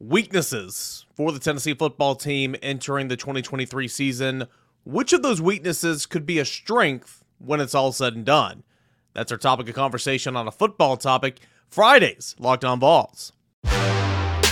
Weaknesses 0.00 1.06
for 1.16 1.32
the 1.32 1.40
Tennessee 1.40 1.74
football 1.74 2.14
team 2.14 2.54
entering 2.62 3.08
the 3.08 3.16
2023 3.16 3.88
season. 3.88 4.46
Which 4.84 5.12
of 5.12 5.22
those 5.22 5.42
weaknesses 5.42 6.06
could 6.06 6.24
be 6.24 6.38
a 6.38 6.44
strength 6.44 7.24
when 7.38 7.60
it's 7.60 7.74
all 7.74 7.90
said 7.90 8.14
and 8.14 8.24
done? 8.24 8.62
That's 9.12 9.32
our 9.32 9.38
topic 9.38 9.68
of 9.68 9.74
conversation 9.74 10.36
on 10.36 10.46
a 10.46 10.52
football 10.52 10.96
topic. 10.98 11.40
Fridays, 11.68 12.36
Locked 12.38 12.64
On 12.64 12.78
Vols. 12.78 13.32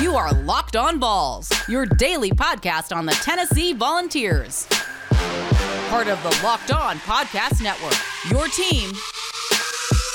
You 0.00 0.16
are 0.16 0.32
Locked 0.32 0.74
On 0.74 0.98
Vols, 0.98 1.52
your 1.68 1.86
daily 1.86 2.32
podcast 2.32 2.94
on 2.94 3.06
the 3.06 3.12
Tennessee 3.12 3.72
Volunteers. 3.72 4.66
Part 5.88 6.08
of 6.08 6.20
the 6.24 6.40
Locked 6.42 6.72
On 6.72 6.96
Podcast 6.98 7.62
Network, 7.62 7.94
your 8.28 8.48
team 8.48 8.90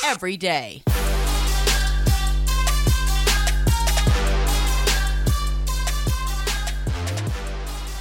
every 0.06 0.36
day. 0.36 0.84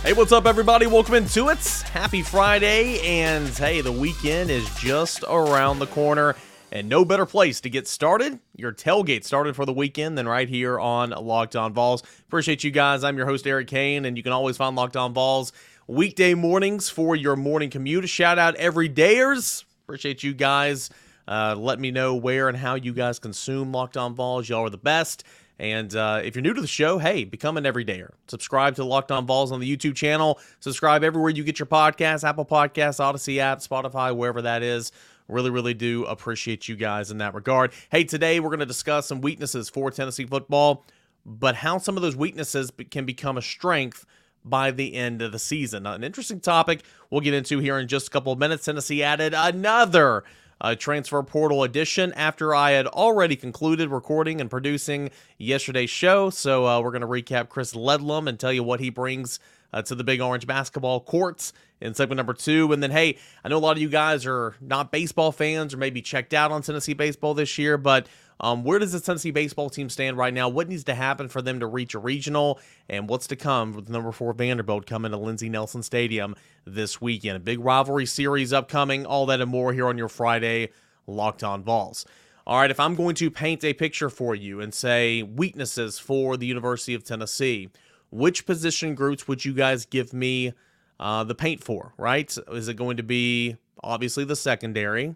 Hey, 0.03 0.15
what's 0.15 0.33
up, 0.33 0.47
everybody? 0.47 0.87
Welcome 0.87 1.17
into 1.17 1.51
it. 1.51 1.59
Happy 1.93 2.23
Friday, 2.23 3.01
and 3.01 3.47
hey, 3.49 3.83
the 3.83 3.93
weekend 3.93 4.51
is 4.51 4.67
just 4.77 5.23
around 5.29 5.79
the 5.79 5.89
corner, 5.89 6.37
and 6.73 6.89
no 6.89 7.05
better 7.05 7.27
place 7.27 7.61
to 7.61 7.69
get 7.69 7.87
started, 7.87 8.41
your 8.57 8.73
tailgate 8.73 9.25
started 9.25 9.55
for 9.55 9.67
the 9.67 9.75
weekend, 9.75 10.17
than 10.17 10.27
right 10.27 10.49
here 10.49 10.81
on 10.81 11.11
Locked 11.11 11.55
On 11.55 11.75
Vols. 11.75 12.03
Appreciate 12.27 12.65
you 12.65 12.71
guys. 12.71 13.05
I'm 13.05 13.19
your 13.19 13.27
host, 13.27 13.47
Eric 13.47 13.69
Cain, 13.69 14.07
and 14.07 14.17
you 14.17 14.23
can 14.23 14.33
always 14.33 14.57
find 14.57 14.75
Locked 14.75 14.97
On 14.97 15.13
Vols 15.13 15.53
weekday 15.87 16.33
mornings 16.33 16.89
for 16.89 17.15
your 17.15 17.37
morning 17.37 17.69
commute. 17.69 18.09
Shout 18.09 18.39
out 18.39 18.57
everydayers. 18.57 19.65
Appreciate 19.85 20.23
you 20.23 20.33
guys. 20.33 20.89
Uh, 21.31 21.55
let 21.57 21.79
me 21.79 21.93
know 21.93 22.17
where 22.17 22.49
and 22.49 22.59
how 22.59 22.75
you 22.75 22.93
guys 22.93 23.21
consume 23.21 23.71
Locked 23.71 23.97
On 23.97 24.17
Vols. 24.17 24.49
Y'all 24.49 24.65
are 24.65 24.71
the 24.71 24.77
best. 24.77 25.23
And 25.61 25.95
uh, 25.95 26.23
if 26.25 26.35
you're 26.35 26.43
new 26.43 26.55
to 26.55 26.61
the 26.61 26.67
show, 26.67 26.99
hey, 26.99 27.25
become 27.25 27.57
an 27.57 27.65
everydayer. 27.65 28.11
Subscribe 28.27 28.75
to 28.77 28.85
Locked 28.85 29.13
On 29.13 29.27
Vols 29.27 29.53
on 29.53 29.61
the 29.61 29.77
YouTube 29.77 29.95
channel. 29.95 30.41
Subscribe 30.59 31.05
everywhere 31.05 31.31
you 31.31 31.45
get 31.45 31.59
your 31.59 31.67
podcasts 31.67 32.25
Apple 32.25 32.47
Podcasts, 32.47 32.99
Odyssey 32.99 33.41
app, 33.41 33.61
Spotify, 33.61 34.15
wherever 34.17 34.43
that 34.43 34.63
is. 34.63 34.91
Really, 35.29 35.51
really 35.51 35.75
do 35.75 36.05
appreciate 36.07 36.67
you 36.67 36.75
guys 36.75 37.13
in 37.13 37.19
that 37.19 37.35
regard. 37.35 37.73
Hey, 37.91 38.03
today 38.03 38.41
we're 38.41 38.49
going 38.49 38.61
to 38.61 38.67
discuss 38.67 39.07
some 39.07 39.21
weaknesses 39.21 39.69
for 39.69 39.93
Tennessee 39.93 40.25
football, 40.25 40.85
but 41.25 41.55
how 41.55 41.79
some 41.79 41.97
of 41.97 42.03
those 42.03 42.17
weaknesses 42.17 42.73
can 42.91 43.05
become 43.05 43.39
a 43.39 43.43
strength 43.43 44.05
by 44.45 44.71
the 44.71 44.95
end 44.95 45.23
of 45.23 45.31
the 45.31 45.39
season. 45.39 45.87
An 45.87 46.03
interesting 46.03 46.41
topic 46.41 46.83
we'll 47.11 47.21
get 47.21 47.35
into 47.35 47.59
here 47.59 47.79
in 47.79 47.87
just 47.87 48.09
a 48.09 48.11
couple 48.11 48.33
of 48.33 48.39
minutes. 48.39 48.65
Tennessee 48.65 49.03
added 49.03 49.35
another 49.37 50.25
uh, 50.61 50.75
transfer 50.75 51.23
portal 51.23 51.63
edition 51.63 52.13
after 52.15 52.55
I 52.55 52.73
had 52.73 52.87
already 52.87 53.37
concluded 53.37 53.91
recording 53.91 54.41
and 54.41 54.51
producing 54.51 55.11
yesterday's 55.39 55.91
show. 55.91 56.31
So 56.31 56.67
uh, 56.67 56.81
we're 56.81 56.93
going 56.93 57.01
to 57.01 57.07
recap 57.07 57.49
Chris 57.49 57.75
Ledlum 57.75 58.29
and 58.29 58.39
tell 58.39 58.53
you 58.53 58.63
what 58.63 58.81
he 58.81 58.91
brings 58.91 59.39
uh, 59.73 59.83
to 59.83 59.95
the 59.95 60.05
Big 60.05 60.21
Orange 60.21 60.47
basketball 60.47 61.01
courts 61.01 61.53
in 61.81 61.95
segment 61.95 62.17
number 62.17 62.35
two. 62.35 62.73
And 62.73 62.83
then, 62.83 62.91
hey, 62.91 63.19
I 63.45 63.49
know 63.49 63.57
a 63.57 63.59
lot 63.59 63.77
of 63.77 63.83
you 63.83 63.89
guys 63.89 64.27
are 64.27 64.55
not 64.61 64.93
baseball 64.93 65.33
fans 65.33 65.75
or 65.75 65.77
maybe 65.77 66.03
checked 66.03 66.35
out 66.35 66.53
on 66.53 66.63
Tennessee 66.63 66.95
baseball 66.95 67.35
this 67.35 67.59
year, 67.59 67.79
but 67.79 68.07
um, 68.41 68.65
where 68.65 68.79
does 68.79 68.93
the 68.93 69.01
Tennessee 69.01 69.31
baseball 69.31 69.69
team 69.69 69.91
stand 69.91 70.17
right 70.17 70.33
now? 70.33 70.49
What 70.49 70.69
needs 70.69 70.85
to 70.85 70.95
happen 70.95 71.29
for 71.29 71.43
them 71.43 71.61
to 71.61 71.67
reach 71.67 71.95
a 71.95 71.99
regional? 71.99 72.59
And 72.89 73.09
what's 73.09 73.27
to 73.29 73.37
come 73.37 73.75
with 73.75 73.89
number 73.91 74.13
four 74.13 74.33
Vanderbilt 74.33 74.87
coming 74.87 75.11
to 75.11 75.19
Lindsey 75.19 75.51
Nelson 75.51 75.83
Stadium 75.83 76.35
this 76.65 77.01
weekend? 77.01 77.37
A 77.37 77.41
big 77.41 77.61
rivalry 77.61 78.07
series 78.07 78.53
upcoming, 78.53 79.05
all 79.05 79.27
that 79.27 79.41
and 79.41 79.51
more 79.51 79.73
here 79.73 79.87
on 79.87 79.99
your 79.99 80.09
Friday 80.09 80.71
Locked 81.07 81.45
On 81.45 81.63
Vols. 81.63 82.07
All 82.47 82.59
right, 82.59 82.71
if 82.71 82.81
I'm 82.81 82.95
going 82.95 83.15
to 83.17 83.31
paint 83.31 83.63
a 83.63 83.75
picture 83.75 84.09
for 84.09 84.35
you 84.35 84.61
and 84.61 84.73
say 84.73 85.23
weaknesses 85.23 85.99
for 85.99 86.39
the 86.39 86.47
University 86.47 86.95
of 86.95 87.05
Tennessee, 87.05 87.69
which 88.11 88.47
position 88.47 88.95
groups 88.95 89.27
would 89.27 89.45
you 89.45 89.55
guys 89.55 89.87
give 89.87 90.13
me 90.13 90.53
uh, 90.99 91.25
the 91.25 91.35
paint 91.35 91.63
for, 91.63 91.95
right? 91.97 92.37
Is 92.53 92.69
it 92.69 92.75
going 92.75 92.97
to 92.99 93.03
be 93.03 93.57
obviously 93.83 94.25
the 94.25 94.37
secondary? 94.37 95.15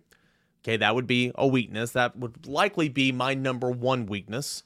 Okay, 0.62 0.78
that 0.78 0.94
would 0.94 1.06
be 1.06 1.30
a 1.34 1.46
weakness. 1.46 1.90
That 1.92 2.16
would 2.16 2.46
likely 2.46 2.88
be 2.88 3.12
my 3.12 3.34
number 3.34 3.70
one 3.70 4.06
weakness. 4.06 4.62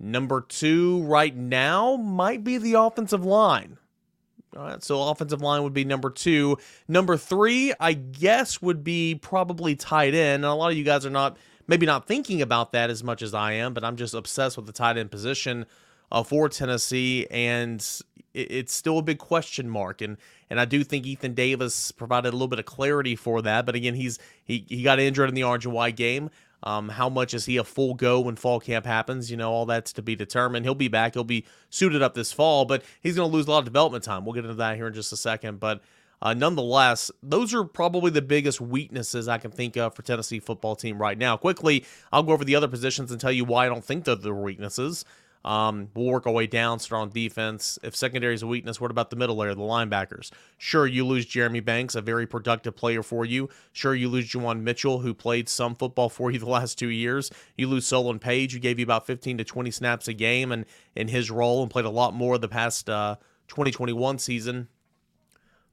Number 0.00 0.40
two, 0.40 1.02
right 1.04 1.34
now, 1.36 1.96
might 1.96 2.42
be 2.42 2.58
the 2.58 2.74
offensive 2.74 3.24
line. 3.24 3.78
All 4.56 4.64
right, 4.64 4.82
so 4.82 5.02
offensive 5.02 5.42
line 5.42 5.62
would 5.62 5.74
be 5.74 5.84
number 5.84 6.10
two. 6.10 6.58
Number 6.88 7.16
three, 7.16 7.72
I 7.78 7.92
guess, 7.92 8.62
would 8.62 8.82
be 8.82 9.14
probably 9.14 9.76
tight 9.76 10.14
end. 10.14 10.44
And 10.44 10.46
a 10.46 10.54
lot 10.54 10.72
of 10.72 10.78
you 10.78 10.84
guys 10.84 11.04
are 11.04 11.10
not, 11.10 11.36
maybe 11.66 11.86
not 11.86 12.06
thinking 12.06 12.40
about 12.42 12.72
that 12.72 12.90
as 12.90 13.04
much 13.04 13.22
as 13.22 13.34
I 13.34 13.52
am, 13.52 13.74
but 13.74 13.84
I'm 13.84 13.96
just 13.96 14.14
obsessed 14.14 14.56
with 14.56 14.66
the 14.66 14.72
tight 14.72 14.96
end 14.96 15.10
position 15.10 15.66
uh, 16.10 16.22
for 16.22 16.48
Tennessee, 16.48 17.26
and 17.30 17.80
it, 18.34 18.50
it's 18.50 18.72
still 18.72 18.98
a 18.98 19.02
big 19.02 19.18
question 19.18 19.68
mark. 19.68 20.00
And 20.00 20.16
and 20.50 20.58
I 20.60 20.64
do 20.64 20.82
think 20.84 21.06
Ethan 21.06 21.34
Davis 21.34 21.92
provided 21.92 22.30
a 22.30 22.32
little 22.32 22.48
bit 22.48 22.58
of 22.58 22.64
clarity 22.64 23.16
for 23.16 23.42
that. 23.42 23.66
But 23.66 23.74
again, 23.74 23.94
he's 23.94 24.18
he 24.44 24.64
he 24.68 24.82
got 24.82 24.98
injured 24.98 25.28
in 25.28 25.34
the 25.34 25.44
orange 25.44 25.64
and 25.66 25.74
white 25.74 25.96
game. 25.96 26.30
Um, 26.62 26.88
how 26.88 27.08
much 27.08 27.34
is 27.34 27.46
he 27.46 27.56
a 27.56 27.64
full 27.64 27.94
go 27.94 28.20
when 28.20 28.34
fall 28.34 28.58
camp 28.58 28.84
happens? 28.84 29.30
You 29.30 29.36
know, 29.36 29.52
all 29.52 29.66
that's 29.66 29.92
to 29.94 30.02
be 30.02 30.16
determined. 30.16 30.66
He'll 30.66 30.74
be 30.74 30.88
back. 30.88 31.14
He'll 31.14 31.24
be 31.24 31.44
suited 31.70 32.02
up 32.02 32.14
this 32.14 32.32
fall, 32.32 32.64
but 32.64 32.82
he's 33.00 33.14
going 33.14 33.30
to 33.30 33.36
lose 33.36 33.46
a 33.46 33.50
lot 33.50 33.60
of 33.60 33.64
development 33.64 34.02
time. 34.04 34.24
We'll 34.24 34.34
get 34.34 34.44
into 34.44 34.56
that 34.56 34.76
here 34.76 34.88
in 34.88 34.94
just 34.94 35.12
a 35.12 35.16
second. 35.16 35.60
But 35.60 35.82
uh, 36.20 36.34
nonetheless, 36.34 37.12
those 37.22 37.54
are 37.54 37.62
probably 37.62 38.10
the 38.10 38.22
biggest 38.22 38.60
weaknesses 38.60 39.28
I 39.28 39.38
can 39.38 39.52
think 39.52 39.76
of 39.76 39.94
for 39.94 40.02
Tennessee 40.02 40.40
football 40.40 40.74
team 40.74 41.00
right 41.00 41.16
now. 41.16 41.36
Quickly, 41.36 41.84
I'll 42.12 42.24
go 42.24 42.32
over 42.32 42.44
the 42.44 42.56
other 42.56 42.68
positions 42.68 43.12
and 43.12 43.20
tell 43.20 43.30
you 43.30 43.44
why 43.44 43.66
I 43.66 43.68
don't 43.68 43.84
think 43.84 44.04
they're 44.04 44.16
the 44.16 44.34
weaknesses. 44.34 45.04
Um, 45.44 45.88
we'll 45.94 46.06
work 46.06 46.26
our 46.26 46.32
way 46.32 46.46
down, 46.46 46.78
start 46.78 47.02
on 47.02 47.10
defense. 47.10 47.78
If 47.82 47.94
secondary 47.94 48.34
is 48.34 48.42
a 48.42 48.46
weakness, 48.46 48.80
what 48.80 48.90
about 48.90 49.10
the 49.10 49.16
middle 49.16 49.36
layer, 49.36 49.54
the 49.54 49.60
linebackers? 49.60 50.30
Sure, 50.56 50.86
you 50.86 51.06
lose 51.06 51.24
Jeremy 51.26 51.60
Banks, 51.60 51.94
a 51.94 52.00
very 52.00 52.26
productive 52.26 52.76
player 52.76 53.02
for 53.02 53.24
you. 53.24 53.48
Sure, 53.72 53.94
you 53.94 54.08
lose 54.08 54.28
Juwan 54.28 54.62
Mitchell, 54.62 55.00
who 55.00 55.14
played 55.14 55.48
some 55.48 55.74
football 55.74 56.08
for 56.08 56.30
you 56.30 56.38
the 56.38 56.46
last 56.48 56.78
two 56.78 56.90
years. 56.90 57.30
You 57.56 57.68
lose 57.68 57.86
Solon 57.86 58.18
Page, 58.18 58.52
who 58.52 58.58
gave 58.58 58.78
you 58.78 58.82
about 58.82 59.06
15 59.06 59.38
to 59.38 59.44
20 59.44 59.70
snaps 59.70 60.08
a 60.08 60.12
game 60.12 60.52
and 60.52 60.64
in 60.94 61.08
his 61.08 61.30
role 61.30 61.62
and 61.62 61.70
played 61.70 61.84
a 61.84 61.90
lot 61.90 62.14
more 62.14 62.36
the 62.36 62.48
past 62.48 62.90
uh, 62.90 63.16
2021 63.48 64.18
season. 64.18 64.68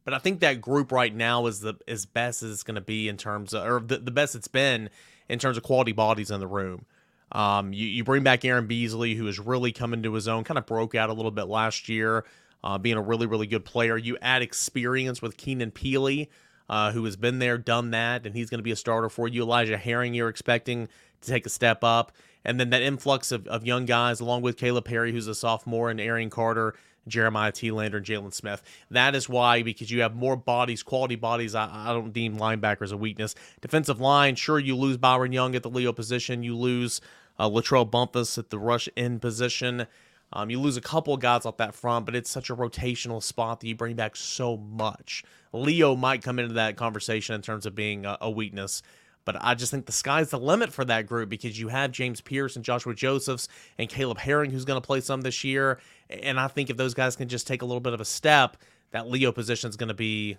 But 0.06 0.14
I 0.14 0.20
think 0.20 0.40
that 0.40 0.62
group 0.62 0.92
right 0.92 1.14
now 1.14 1.48
is 1.48 1.62
the 1.62 1.74
as 1.88 2.06
best 2.06 2.44
as 2.44 2.52
it's 2.52 2.64
going 2.64 2.76
to 2.76 2.82
be 2.82 3.10
in 3.10 3.18
terms 3.18 3.54
of, 3.54 3.68
or 3.68 3.80
the, 3.80 3.98
the 3.98 4.12
best 4.12 4.36
it's 4.36 4.48
been 4.48 4.90
in 5.28 5.40
terms 5.40 5.58
of 5.58 5.64
quality 5.64 5.92
bodies 5.92 6.30
in 6.30 6.40
the 6.40 6.48
room. 6.48 6.86
Um, 7.32 7.74
you, 7.74 7.88
you 7.88 8.04
bring 8.04 8.24
back 8.24 8.46
Aaron 8.46 8.68
Beasley, 8.68 9.16
who 9.16 9.26
has 9.26 9.40
really 9.40 9.72
come 9.72 9.94
into 9.94 10.14
his 10.14 10.28
own, 10.28 10.44
kind 10.44 10.58
of 10.58 10.66
broke 10.66 10.96
out 10.96 11.10
a 11.10 11.14
little 11.14 11.32
bit 11.32 11.46
last 11.46 11.90
year, 11.90 12.26
uh, 12.64 12.78
being 12.78 12.98
a 12.98 13.02
really, 13.02 13.26
really 13.26 13.48
good 13.48 13.66
player. 13.66 13.98
You 13.98 14.18
add 14.22 14.42
experience 14.42 15.22
with 15.22 15.38
Keenan 15.38 15.72
Pili, 15.72 16.30
uh, 16.70 16.92
who 16.92 17.04
has 17.06 17.16
been 17.16 17.40
there, 17.40 17.58
done 17.58 17.92
that, 17.92 18.26
and 18.26 18.36
he's 18.36 18.50
going 18.50 18.60
to 18.60 18.64
be 18.64 18.72
a 18.72 18.76
starter 18.76 19.10
for 19.10 19.28
you. 19.28 19.44
Elijah 19.44 19.78
Herring, 19.78 20.14
you're 20.14 20.30
expecting 20.30 20.88
to 21.22 21.30
take 21.30 21.46
a 21.46 21.50
step 21.50 21.84
up. 21.84 22.12
And 22.44 22.60
then 22.60 22.70
that 22.70 22.84
influx 22.84 23.32
of, 23.32 23.48
of 23.48 23.66
young 23.66 23.86
guys, 23.86 24.20
along 24.20 24.44
with 24.44 24.58
Caleb 24.58 24.86
Perry, 24.86 25.12
who's 25.12 25.28
a 25.28 25.36
sophomore, 25.36 25.90
and 25.90 26.00
Aaron 26.00 26.30
Carter, 26.30 26.76
Jeremiah 27.08 27.52
Telander, 27.52 27.98
and 27.98 28.06
Jalen 28.06 28.34
Smith. 28.34 28.62
That 28.90 29.16
is 29.16 29.30
why, 29.30 29.64
because 29.64 29.92
you 29.92 30.02
have 30.02 30.16
more 30.16 30.36
bodies, 30.36 30.84
quality 30.84 31.16
bodies, 31.16 31.56
I, 31.56 31.70
I 31.72 31.94
don't 31.94 32.14
deem 32.14 32.38
linebackers 32.38 32.92
a 32.92 32.98
weakness. 32.98 33.36
Defensive 33.62 34.00
line, 34.00 34.36
sure, 34.36 34.60
you 34.60 34.76
lose 34.76 34.98
Byron 34.98 35.32
Young 35.32 35.56
at 35.56 35.64
the 35.64 35.70
Leo 35.70 35.94
position. 35.94 36.44
You 36.44 36.58
lose 36.58 37.02
uh, 37.38 37.50
LaTrell 37.50 37.90
Bumphus 37.90 38.38
at 38.38 38.50
the 38.50 38.60
rush 38.60 38.90
in 38.96 39.20
position. 39.20 39.88
Um, 40.34 40.50
you 40.50 40.60
lose 40.60 40.76
a 40.76 40.82
couple 40.82 41.16
guys 41.18 41.46
off 41.46 41.58
that 41.58 41.76
front, 41.76 42.06
but 42.06 42.16
it's 42.16 42.30
such 42.30 42.50
a 42.50 42.56
rotational 42.56 43.22
spot 43.22 43.60
that 43.60 43.68
you 43.68 43.76
bring 43.76 43.96
back 43.96 44.16
so 44.16 44.58
much. 44.58 45.24
Leo 45.54 45.96
might 45.96 46.24
come 46.24 46.40
into 46.40 46.56
that 46.56 46.76
conversation 46.76 47.36
in 47.36 47.42
terms 47.42 47.66
of 47.66 47.76
being 47.76 48.06
a, 48.06 48.18
a 48.20 48.30
weakness. 48.30 48.82
But 49.26 49.38
I 49.42 49.56
just 49.56 49.72
think 49.72 49.88
the 49.88 49.92
sky's 49.92 50.30
the 50.30 50.40
limit 50.40 50.72
for 50.72 50.86
that 50.86 51.08
group 51.08 51.30
because 51.30 51.60
you 51.60 51.68
have 51.68 51.92
James 51.92 52.22
Pierce 52.22 52.56
and 52.56 52.64
Joshua 52.64 52.94
Josephs 52.94 53.48
and 53.78 53.90
Caleb 53.90 54.20
Herring 54.20 54.52
who's 54.52 54.66
going 54.66 54.80
to 54.80 54.86
play 54.86 55.02
some 55.02 55.22
this 55.22 55.44
year. 55.44 55.80
And 56.10 56.40
I 56.40 56.48
think 56.48 56.70
if 56.70 56.78
those 56.78 56.94
guys 56.94 57.16
can 57.16 57.28
just 57.28 57.48
take 57.48 57.64
a 57.64 57.66
little 57.66 57.82
bit 57.82 57.94
of 57.94 58.02
a 58.02 58.06
step, 58.06 58.58
that 58.92 59.10
Leo 59.10 59.32
position 59.32 59.70
is 59.70 59.76
going 59.76 59.90
to 59.90 59.96
be 59.96 60.38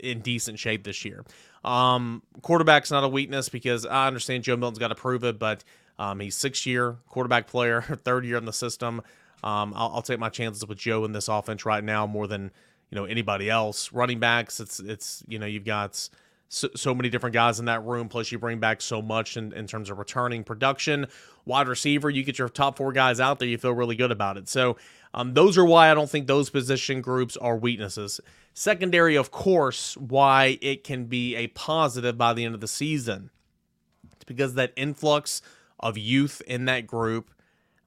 in 0.00 0.20
decent 0.20 0.58
shape 0.58 0.84
this 0.84 1.04
year. 1.04 1.24
Um, 1.64 2.22
quarterback's 2.42 2.90
not 2.90 3.04
a 3.04 3.08
weakness 3.08 3.48
because 3.48 3.84
I 3.84 4.06
understand 4.06 4.44
Joe 4.44 4.56
Milton's 4.56 4.78
got 4.78 4.88
to 4.88 4.94
prove 4.94 5.24
it, 5.24 5.38
but 5.38 5.64
um, 5.98 6.20
he's 6.20 6.36
six 6.36 6.66
year 6.66 6.96
quarterback 7.08 7.46
player, 7.46 7.82
third 8.04 8.24
year 8.24 8.36
in 8.36 8.44
the 8.44 8.52
system. 8.52 9.02
Um, 9.42 9.72
I'll, 9.76 9.96
I'll, 9.96 10.02
take 10.02 10.18
my 10.18 10.28
chances 10.28 10.66
with 10.66 10.78
Joe 10.78 11.04
in 11.04 11.12
this 11.12 11.28
offense 11.28 11.64
right 11.64 11.84
now 11.84 12.06
more 12.06 12.26
than 12.26 12.50
you 12.90 12.96
know 12.96 13.04
anybody 13.04 13.50
else. 13.50 13.92
Running 13.92 14.18
backs, 14.18 14.60
it's 14.60 14.80
it's 14.80 15.22
you 15.28 15.38
know 15.38 15.46
you've 15.46 15.64
got 15.64 16.08
so, 16.48 16.68
so, 16.76 16.94
many 16.94 17.08
different 17.08 17.34
guys 17.34 17.58
in 17.58 17.64
that 17.64 17.84
room. 17.84 18.08
Plus, 18.08 18.30
you 18.30 18.38
bring 18.38 18.60
back 18.60 18.80
so 18.80 19.02
much 19.02 19.36
in, 19.36 19.52
in 19.52 19.66
terms 19.66 19.90
of 19.90 19.98
returning 19.98 20.44
production. 20.44 21.06
Wide 21.44 21.68
receiver, 21.68 22.08
you 22.08 22.22
get 22.22 22.38
your 22.38 22.48
top 22.48 22.76
four 22.76 22.92
guys 22.92 23.18
out 23.18 23.38
there, 23.38 23.48
you 23.48 23.58
feel 23.58 23.72
really 23.72 23.96
good 23.96 24.12
about 24.12 24.36
it. 24.36 24.48
So, 24.48 24.76
um, 25.12 25.34
those 25.34 25.56
are 25.56 25.64
why 25.64 25.90
I 25.90 25.94
don't 25.94 26.10
think 26.10 26.26
those 26.26 26.50
position 26.50 27.00
groups 27.00 27.36
are 27.36 27.56
weaknesses. 27.56 28.20
Secondary, 28.52 29.16
of 29.16 29.30
course, 29.30 29.96
why 29.96 30.58
it 30.60 30.84
can 30.84 31.06
be 31.06 31.34
a 31.36 31.48
positive 31.48 32.16
by 32.16 32.32
the 32.32 32.44
end 32.44 32.54
of 32.54 32.60
the 32.60 32.68
season. 32.68 33.30
It's 34.12 34.24
because 34.24 34.54
that 34.54 34.72
influx 34.76 35.42
of 35.80 35.98
youth 35.98 36.42
in 36.46 36.66
that 36.66 36.86
group, 36.86 37.30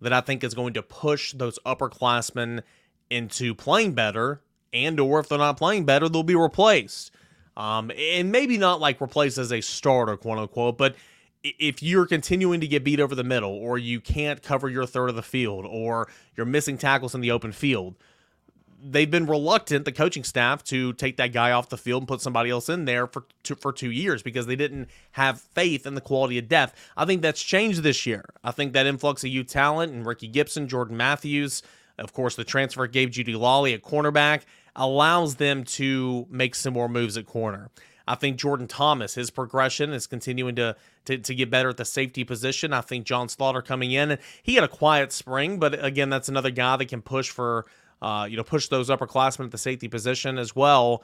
that 0.01 0.13
I 0.13 0.21
think 0.21 0.43
is 0.43 0.53
going 0.53 0.73
to 0.73 0.81
push 0.81 1.33
those 1.33 1.59
upperclassmen 1.65 2.63
into 3.09 3.55
playing 3.55 3.93
better, 3.93 4.41
and 4.73 4.99
or 4.99 5.19
if 5.19 5.29
they're 5.29 5.37
not 5.37 5.57
playing 5.57 5.85
better, 5.85 6.09
they'll 6.09 6.23
be 6.23 6.35
replaced. 6.35 7.11
Um, 7.59 7.91
and 7.97 8.31
maybe 8.31 8.57
not 8.57 8.79
like 8.79 9.01
replaced 9.01 9.37
as 9.37 9.51
a 9.51 9.59
starter, 9.59 10.15
quote 10.15 10.39
unquote, 10.39 10.77
but 10.77 10.95
if 11.43 11.83
you're 11.83 12.05
continuing 12.05 12.61
to 12.61 12.67
get 12.67 12.85
beat 12.85 13.01
over 13.01 13.15
the 13.15 13.23
middle, 13.23 13.51
or 13.51 13.77
you 13.77 13.99
can't 13.99 14.41
cover 14.41 14.69
your 14.69 14.85
third 14.85 15.09
of 15.09 15.17
the 15.17 15.21
field, 15.21 15.65
or 15.65 16.07
you're 16.37 16.45
missing 16.45 16.77
tackles 16.77 17.13
in 17.13 17.19
the 17.19 17.31
open 17.31 17.51
field, 17.51 17.95
they've 18.81 19.11
been 19.11 19.25
reluctant, 19.25 19.83
the 19.83 19.91
coaching 19.91 20.23
staff, 20.23 20.63
to 20.63 20.93
take 20.93 21.17
that 21.17 21.33
guy 21.33 21.51
off 21.51 21.67
the 21.67 21.77
field 21.77 22.03
and 22.03 22.07
put 22.07 22.21
somebody 22.21 22.49
else 22.49 22.69
in 22.69 22.85
there 22.85 23.07
for 23.07 23.25
two, 23.43 23.55
for 23.55 23.73
two 23.73 23.91
years 23.91 24.23
because 24.23 24.45
they 24.45 24.55
didn't 24.55 24.87
have 25.11 25.41
faith 25.41 25.85
in 25.85 25.95
the 25.95 26.01
quality 26.01 26.37
of 26.37 26.47
depth. 26.47 26.73
I 26.95 27.03
think 27.03 27.21
that's 27.21 27.43
changed 27.43 27.83
this 27.83 28.05
year. 28.05 28.23
I 28.41 28.51
think 28.51 28.71
that 28.71 28.85
influx 28.85 29.23
of 29.25 29.31
youth 29.31 29.47
talent 29.47 29.91
and 29.91 30.05
Ricky 30.05 30.29
Gibson, 30.29 30.69
Jordan 30.69 30.95
Matthews, 30.95 31.61
of 31.97 32.13
course, 32.13 32.35
the 32.35 32.45
transfer 32.45 32.87
Gabe 32.87 33.11
Jeudy-Lally 33.11 33.73
at 33.73 33.83
cornerback 33.83 34.43
allows 34.75 35.35
them 35.35 35.63
to 35.63 36.27
make 36.29 36.55
some 36.55 36.73
more 36.73 36.89
moves 36.89 37.17
at 37.17 37.25
corner. 37.25 37.69
I 38.07 38.15
think 38.15 38.37
Jordan 38.37 38.67
Thomas, 38.67 39.13
his 39.13 39.29
progression 39.29 39.93
is 39.93 40.07
continuing 40.07 40.55
to, 40.55 40.75
to, 41.05 41.19
to 41.19 41.35
get 41.35 41.51
better 41.51 41.69
at 41.69 41.77
the 41.77 41.85
safety 41.85 42.23
position. 42.23 42.73
I 42.73 42.81
think 42.81 43.05
John 43.05 43.29
Slaughter 43.29 43.61
coming 43.61 43.91
in, 43.91 44.11
and 44.11 44.21
he 44.41 44.55
had 44.55 44.63
a 44.63 44.67
quiet 44.67 45.11
spring, 45.11 45.59
but 45.59 45.83
again, 45.83 46.09
that's 46.09 46.27
another 46.27 46.49
guy 46.49 46.75
that 46.77 46.87
can 46.87 47.03
push 47.03 47.29
for 47.29 47.65
uh, 48.01 48.27
you 48.29 48.37
know, 48.37 48.43
push 48.43 48.67
those 48.67 48.89
upperclassmen 48.89 49.45
at 49.45 49.51
the 49.51 49.57
safety 49.57 49.87
position 49.87 50.37
as 50.37 50.55
well. 50.55 51.03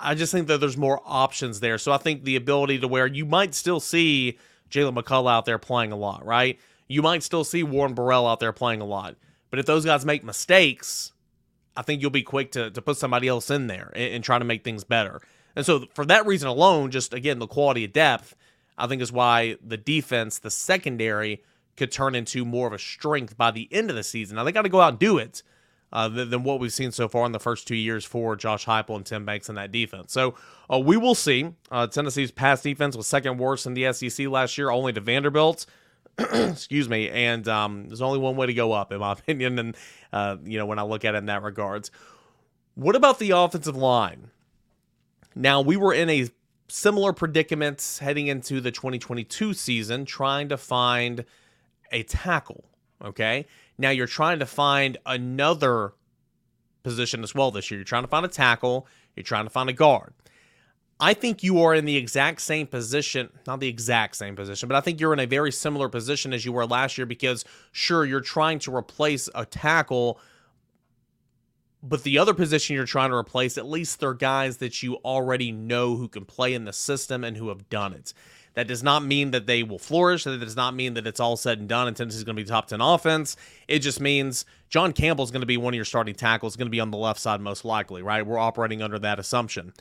I 0.00 0.14
just 0.14 0.32
think 0.32 0.48
that 0.48 0.58
there's 0.58 0.76
more 0.76 1.00
options 1.04 1.60
there. 1.60 1.78
So 1.78 1.92
I 1.92 1.98
think 1.98 2.24
the 2.24 2.36
ability 2.36 2.78
to 2.80 2.88
where 2.88 3.06
you 3.06 3.24
might 3.24 3.54
still 3.54 3.80
see 3.80 4.38
Jaylen 4.70 4.96
McCollough 4.96 5.30
out 5.30 5.44
there 5.44 5.58
playing 5.58 5.92
a 5.92 5.96
lot, 5.96 6.24
right? 6.24 6.58
You 6.88 7.02
might 7.02 7.22
still 7.22 7.44
see 7.44 7.62
Warren 7.62 7.94
Burrell 7.94 8.26
out 8.26 8.40
there 8.40 8.52
playing 8.52 8.80
a 8.80 8.84
lot. 8.84 9.16
But 9.50 9.58
if 9.58 9.66
those 9.66 9.84
guys 9.84 10.04
make 10.04 10.24
mistakes, 10.24 11.11
I 11.76 11.82
think 11.82 12.02
you'll 12.02 12.10
be 12.10 12.22
quick 12.22 12.52
to, 12.52 12.70
to 12.70 12.82
put 12.82 12.96
somebody 12.96 13.28
else 13.28 13.50
in 13.50 13.66
there 13.66 13.92
and, 13.94 14.14
and 14.14 14.24
try 14.24 14.38
to 14.38 14.44
make 14.44 14.64
things 14.64 14.84
better. 14.84 15.20
And 15.56 15.66
so 15.66 15.86
for 15.94 16.04
that 16.06 16.26
reason 16.26 16.48
alone, 16.48 16.90
just 16.90 17.12
again, 17.12 17.38
the 17.38 17.46
quality 17.46 17.84
of 17.84 17.92
depth, 17.92 18.34
I 18.78 18.86
think 18.86 19.02
is 19.02 19.12
why 19.12 19.56
the 19.64 19.76
defense, 19.76 20.38
the 20.38 20.50
secondary, 20.50 21.42
could 21.76 21.92
turn 21.92 22.14
into 22.14 22.44
more 22.44 22.66
of 22.66 22.72
a 22.72 22.78
strength 22.78 23.36
by 23.36 23.50
the 23.50 23.68
end 23.72 23.90
of 23.90 23.96
the 23.96 24.02
season. 24.02 24.36
Now 24.36 24.44
they 24.44 24.52
got 24.52 24.62
to 24.62 24.68
go 24.68 24.80
out 24.80 24.90
and 24.90 24.98
do 24.98 25.18
it 25.18 25.42
uh, 25.92 26.08
than, 26.08 26.30
than, 26.30 26.42
what 26.42 26.58
we've 26.58 26.72
seen 26.72 26.90
so 26.90 27.08
far 27.08 27.26
in 27.26 27.32
the 27.32 27.40
first 27.40 27.68
two 27.68 27.76
years 27.76 28.04
for 28.04 28.34
Josh 28.34 28.64
Heupel 28.64 28.96
and 28.96 29.04
Tim 29.04 29.24
Banks 29.26 29.48
in 29.48 29.56
that 29.56 29.72
defense. 29.72 30.12
So 30.12 30.34
uh, 30.72 30.78
we 30.78 30.96
will 30.96 31.14
see. 31.14 31.50
Uh, 31.70 31.86
Tennessee's 31.86 32.30
pass 32.30 32.62
defense 32.62 32.96
was 32.96 33.06
second 33.06 33.38
worst 33.38 33.66
in 33.66 33.74
the 33.74 33.92
SEC 33.92 34.26
last 34.28 34.56
year, 34.56 34.70
only 34.70 34.92
to 34.94 35.00
Vanderbilt. 35.00 35.66
Excuse 36.18 36.88
me. 36.88 37.08
And 37.08 37.46
um, 37.48 37.88
there's 37.88 38.02
only 38.02 38.18
one 38.18 38.36
way 38.36 38.46
to 38.46 38.54
go 38.54 38.72
up, 38.72 38.92
in 38.92 39.00
my 39.00 39.12
opinion. 39.18 39.58
And 39.58 39.76
uh, 40.12 40.36
you 40.44 40.58
know 40.58 40.66
when 40.66 40.78
I 40.78 40.82
look 40.82 41.04
at 41.04 41.14
it 41.14 41.18
in 41.18 41.26
that 41.26 41.42
regards. 41.42 41.90
What 42.74 42.96
about 42.96 43.18
the 43.18 43.32
offensive 43.32 43.76
line? 43.76 44.30
Now 45.34 45.60
we 45.60 45.76
were 45.76 45.92
in 45.92 46.08
a 46.08 46.28
similar 46.68 47.12
predicament 47.12 47.98
heading 48.00 48.28
into 48.28 48.60
the 48.60 48.70
2022 48.70 49.52
season, 49.52 50.04
trying 50.04 50.48
to 50.48 50.56
find 50.56 51.24
a 51.90 52.02
tackle. 52.02 52.64
Okay. 53.04 53.46
Now 53.78 53.90
you're 53.90 54.06
trying 54.06 54.38
to 54.38 54.46
find 54.46 54.96
another 55.04 55.92
position 56.82 57.22
as 57.22 57.34
well 57.34 57.50
this 57.50 57.70
year. 57.70 57.78
You're 57.78 57.84
trying 57.84 58.04
to 58.04 58.08
find 58.08 58.24
a 58.24 58.28
tackle, 58.28 58.86
you're 59.16 59.24
trying 59.24 59.44
to 59.44 59.50
find 59.50 59.68
a 59.68 59.72
guard. 59.72 60.14
I 61.02 61.14
think 61.14 61.42
you 61.42 61.60
are 61.62 61.74
in 61.74 61.84
the 61.84 61.96
exact 61.96 62.40
same 62.42 62.68
position, 62.68 63.28
not 63.44 63.58
the 63.58 63.66
exact 63.66 64.14
same 64.14 64.36
position, 64.36 64.68
but 64.68 64.76
I 64.76 64.80
think 64.80 65.00
you're 65.00 65.12
in 65.12 65.18
a 65.18 65.26
very 65.26 65.50
similar 65.50 65.88
position 65.88 66.32
as 66.32 66.44
you 66.44 66.52
were 66.52 66.64
last 66.64 66.96
year 66.96 67.06
because, 67.06 67.44
sure, 67.72 68.04
you're 68.04 68.20
trying 68.20 68.60
to 68.60 68.74
replace 68.74 69.28
a 69.34 69.44
tackle, 69.44 70.20
but 71.82 72.04
the 72.04 72.18
other 72.18 72.32
position 72.32 72.76
you're 72.76 72.84
trying 72.84 73.10
to 73.10 73.16
replace, 73.16 73.58
at 73.58 73.66
least 73.66 73.98
they're 73.98 74.14
guys 74.14 74.58
that 74.58 74.80
you 74.80 74.94
already 75.04 75.50
know 75.50 75.96
who 75.96 76.06
can 76.06 76.24
play 76.24 76.54
in 76.54 76.66
the 76.66 76.72
system 76.72 77.24
and 77.24 77.36
who 77.36 77.48
have 77.48 77.68
done 77.68 77.92
it. 77.92 78.14
That 78.54 78.68
does 78.68 78.84
not 78.84 79.04
mean 79.04 79.32
that 79.32 79.46
they 79.46 79.64
will 79.64 79.80
flourish. 79.80 80.22
That 80.22 80.38
does 80.38 80.54
not 80.54 80.72
mean 80.72 80.94
that 80.94 81.08
it's 81.08 81.18
all 81.18 81.36
said 81.36 81.58
and 81.58 81.68
done 81.68 81.88
and 81.88 81.96
Tennessee's 81.96 82.22
going 82.22 82.36
to 82.36 82.42
be 82.44 82.48
top 82.48 82.68
10 82.68 82.80
offense. 82.80 83.36
It 83.66 83.80
just 83.80 84.00
means 84.00 84.44
John 84.68 84.92
Campbell's 84.92 85.32
going 85.32 85.40
to 85.40 85.46
be 85.46 85.56
one 85.56 85.74
of 85.74 85.76
your 85.76 85.84
starting 85.84 86.14
tackles, 86.14 86.54
going 86.54 86.66
to 86.66 86.70
be 86.70 86.78
on 86.78 86.92
the 86.92 86.96
left 86.96 87.18
side 87.18 87.40
most 87.40 87.64
likely, 87.64 88.02
right? 88.02 88.24
We're 88.24 88.38
operating 88.38 88.82
under 88.82 89.00
that 89.00 89.18
assumption. 89.18 89.72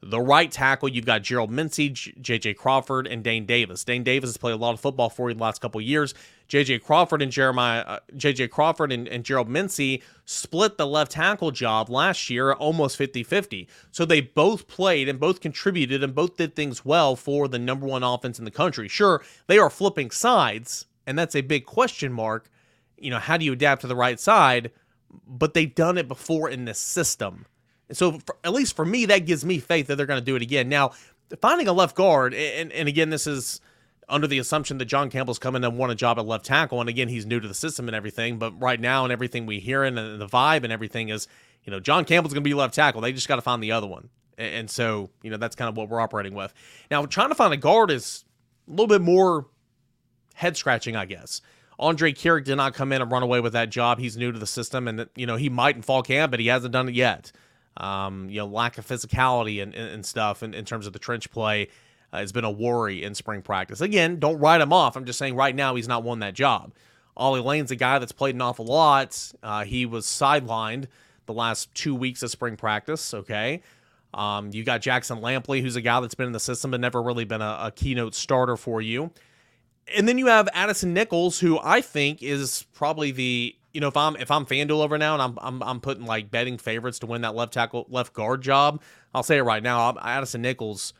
The 0.00 0.20
right 0.20 0.50
tackle, 0.50 0.88
you've 0.88 1.06
got 1.06 1.22
Gerald 1.22 1.50
Mincey, 1.50 1.90
J.J. 1.90 2.54
Crawford, 2.54 3.08
and 3.08 3.24
Dane 3.24 3.46
Davis. 3.46 3.82
Dane 3.82 4.04
Davis 4.04 4.28
has 4.28 4.36
played 4.36 4.52
a 4.52 4.56
lot 4.56 4.72
of 4.72 4.80
football 4.80 5.10
for 5.10 5.28
you 5.28 5.34
the 5.34 5.42
last 5.42 5.60
couple 5.60 5.80
years. 5.80 6.14
J.J. 6.46 6.78
Crawford 6.78 7.20
and 7.20 7.32
Jeremiah, 7.32 7.80
uh, 7.80 7.98
J.J. 8.16 8.48
Crawford 8.48 8.92
and, 8.92 9.08
and 9.08 9.24
Gerald 9.24 9.48
Mincey 9.48 10.02
split 10.24 10.78
the 10.78 10.86
left 10.86 11.12
tackle 11.12 11.50
job 11.50 11.90
last 11.90 12.30
year 12.30 12.52
almost 12.52 12.96
50 12.96 13.24
50. 13.24 13.68
So 13.90 14.04
they 14.04 14.20
both 14.20 14.68
played 14.68 15.08
and 15.08 15.18
both 15.18 15.40
contributed 15.40 16.04
and 16.04 16.14
both 16.14 16.36
did 16.36 16.54
things 16.54 16.84
well 16.84 17.16
for 17.16 17.48
the 17.48 17.58
number 17.58 17.86
one 17.86 18.04
offense 18.04 18.38
in 18.38 18.44
the 18.44 18.50
country. 18.52 18.86
Sure, 18.88 19.22
they 19.48 19.58
are 19.58 19.70
flipping 19.70 20.10
sides, 20.12 20.86
and 21.06 21.18
that's 21.18 21.34
a 21.34 21.40
big 21.40 21.66
question 21.66 22.12
mark. 22.12 22.48
You 22.96 23.10
know, 23.10 23.18
how 23.18 23.36
do 23.36 23.44
you 23.44 23.52
adapt 23.52 23.80
to 23.80 23.88
the 23.88 23.96
right 23.96 24.18
side? 24.18 24.70
But 25.26 25.54
they've 25.54 25.74
done 25.74 25.98
it 25.98 26.06
before 26.06 26.48
in 26.48 26.66
this 26.66 26.78
system. 26.78 27.46
And 27.88 27.96
so, 27.96 28.18
for, 28.18 28.36
at 28.44 28.52
least 28.52 28.76
for 28.76 28.84
me, 28.84 29.06
that 29.06 29.26
gives 29.26 29.44
me 29.44 29.58
faith 29.58 29.86
that 29.86 29.96
they're 29.96 30.06
going 30.06 30.20
to 30.20 30.24
do 30.24 30.36
it 30.36 30.42
again. 30.42 30.68
Now, 30.68 30.92
finding 31.40 31.68
a 31.68 31.72
left 31.72 31.96
guard, 31.96 32.34
and, 32.34 32.72
and 32.72 32.88
again, 32.88 33.10
this 33.10 33.26
is 33.26 33.60
under 34.08 34.26
the 34.26 34.38
assumption 34.38 34.78
that 34.78 34.86
John 34.86 35.10
Campbell's 35.10 35.38
coming 35.38 35.64
and 35.64 35.76
won 35.76 35.90
a 35.90 35.94
job 35.94 36.18
at 36.18 36.26
left 36.26 36.46
tackle. 36.46 36.80
And 36.80 36.88
again, 36.88 37.08
he's 37.08 37.26
new 37.26 37.40
to 37.40 37.48
the 37.48 37.54
system 37.54 37.88
and 37.88 37.94
everything. 37.94 38.38
But 38.38 38.60
right 38.60 38.80
now, 38.80 39.04
and 39.04 39.12
everything 39.12 39.46
we 39.46 39.60
hear 39.60 39.84
and 39.84 39.96
the 39.96 40.26
vibe 40.26 40.64
and 40.64 40.72
everything 40.72 41.10
is, 41.10 41.28
you 41.64 41.70
know, 41.70 41.80
John 41.80 42.04
Campbell's 42.04 42.32
going 42.32 42.42
to 42.42 42.48
be 42.48 42.54
left 42.54 42.74
tackle. 42.74 43.00
They 43.00 43.12
just 43.12 43.28
got 43.28 43.36
to 43.36 43.42
find 43.42 43.62
the 43.62 43.72
other 43.72 43.86
one. 43.86 44.08
And 44.38 44.70
so, 44.70 45.10
you 45.22 45.30
know, 45.30 45.36
that's 45.36 45.56
kind 45.56 45.68
of 45.68 45.76
what 45.76 45.88
we're 45.88 46.00
operating 46.00 46.34
with. 46.34 46.54
Now, 46.90 47.04
trying 47.06 47.28
to 47.28 47.34
find 47.34 47.52
a 47.52 47.56
guard 47.56 47.90
is 47.90 48.24
a 48.66 48.70
little 48.70 48.86
bit 48.86 49.02
more 49.02 49.46
head 50.34 50.56
scratching, 50.56 50.94
I 50.94 51.04
guess. 51.04 51.42
Andrej 51.78 52.14
Karic 52.14 52.44
did 52.44 52.56
not 52.56 52.72
come 52.72 52.92
in 52.92 53.02
and 53.02 53.10
run 53.10 53.22
away 53.22 53.40
with 53.40 53.52
that 53.52 53.70
job. 53.70 53.98
He's 53.98 54.16
new 54.16 54.32
to 54.32 54.38
the 54.38 54.46
system, 54.46 54.88
and 54.88 55.08
you 55.14 55.26
know 55.26 55.36
he 55.36 55.48
might 55.48 55.76
in 55.76 55.82
fall 55.82 56.02
camp, 56.02 56.32
but 56.32 56.40
he 56.40 56.48
hasn't 56.48 56.72
done 56.72 56.88
it 56.88 56.94
yet 56.94 57.30
um, 57.78 58.28
you 58.28 58.36
know, 58.36 58.46
lack 58.46 58.76
of 58.76 58.86
physicality 58.86 59.62
and, 59.62 59.74
and, 59.74 59.90
and 59.90 60.06
stuff 60.06 60.42
in, 60.42 60.52
in, 60.52 60.64
terms 60.64 60.86
of 60.86 60.92
the 60.92 60.98
trench 60.98 61.30
play 61.30 61.68
uh, 62.12 62.18
has 62.18 62.32
been 62.32 62.44
a 62.44 62.50
worry 62.50 63.04
in 63.04 63.14
spring 63.14 63.40
practice. 63.40 63.80
Again, 63.80 64.18
don't 64.18 64.38
write 64.38 64.60
him 64.60 64.72
off. 64.72 64.96
I'm 64.96 65.04
just 65.04 65.18
saying 65.18 65.36
right 65.36 65.54
now 65.54 65.76
he's 65.76 65.88
not 65.88 66.02
won 66.02 66.18
that 66.18 66.34
job. 66.34 66.72
Ollie 67.16 67.40
Lane's 67.40 67.70
a 67.70 67.76
guy 67.76 67.98
that's 67.98 68.12
played 68.12 68.34
an 68.34 68.42
awful 68.42 68.64
lot. 68.64 69.32
Uh, 69.42 69.64
he 69.64 69.86
was 69.86 70.06
sidelined 70.06 70.86
the 71.26 71.32
last 71.32 71.72
two 71.74 71.94
weeks 71.94 72.22
of 72.22 72.30
spring 72.30 72.56
practice. 72.56 73.14
Okay. 73.14 73.62
Um, 74.12 74.50
you 74.52 74.64
got 74.64 74.80
Jackson 74.80 75.20
Lampley, 75.20 75.60
who's 75.60 75.76
a 75.76 75.80
guy 75.80 76.00
that's 76.00 76.14
been 76.14 76.26
in 76.26 76.32
the 76.32 76.40
system 76.40 76.70
but 76.70 76.80
never 76.80 77.02
really 77.02 77.24
been 77.24 77.42
a, 77.42 77.58
a 77.64 77.72
keynote 77.74 78.14
starter 78.14 78.56
for 78.56 78.80
you. 78.80 79.10
And 79.96 80.08
then 80.08 80.18
you 80.18 80.26
have 80.26 80.48
Addison 80.52 80.92
Nichols, 80.92 81.40
who 81.40 81.58
I 81.62 81.80
think 81.80 82.22
is 82.22 82.64
probably 82.74 83.10
the 83.10 83.54
you 83.72 83.80
know, 83.80 83.88
if 83.88 83.96
I'm 83.96 84.16
if 84.16 84.30
I'm 84.30 84.46
FanDuel 84.46 84.82
over 84.82 84.98
now 84.98 85.14
and 85.14 85.22
I'm 85.22 85.38
I'm 85.40 85.62
I'm 85.62 85.80
putting 85.80 86.04
like 86.04 86.30
betting 86.30 86.58
favorites 86.58 86.98
to 87.00 87.06
win 87.06 87.20
that 87.22 87.34
left 87.34 87.52
tackle 87.52 87.86
left 87.88 88.12
guard 88.12 88.42
job, 88.42 88.82
I'll 89.14 89.22
say 89.22 89.38
it 89.38 89.42
right 89.42 89.62
now. 89.62 89.96
Addison 90.00 90.42
Nichols, 90.42 90.94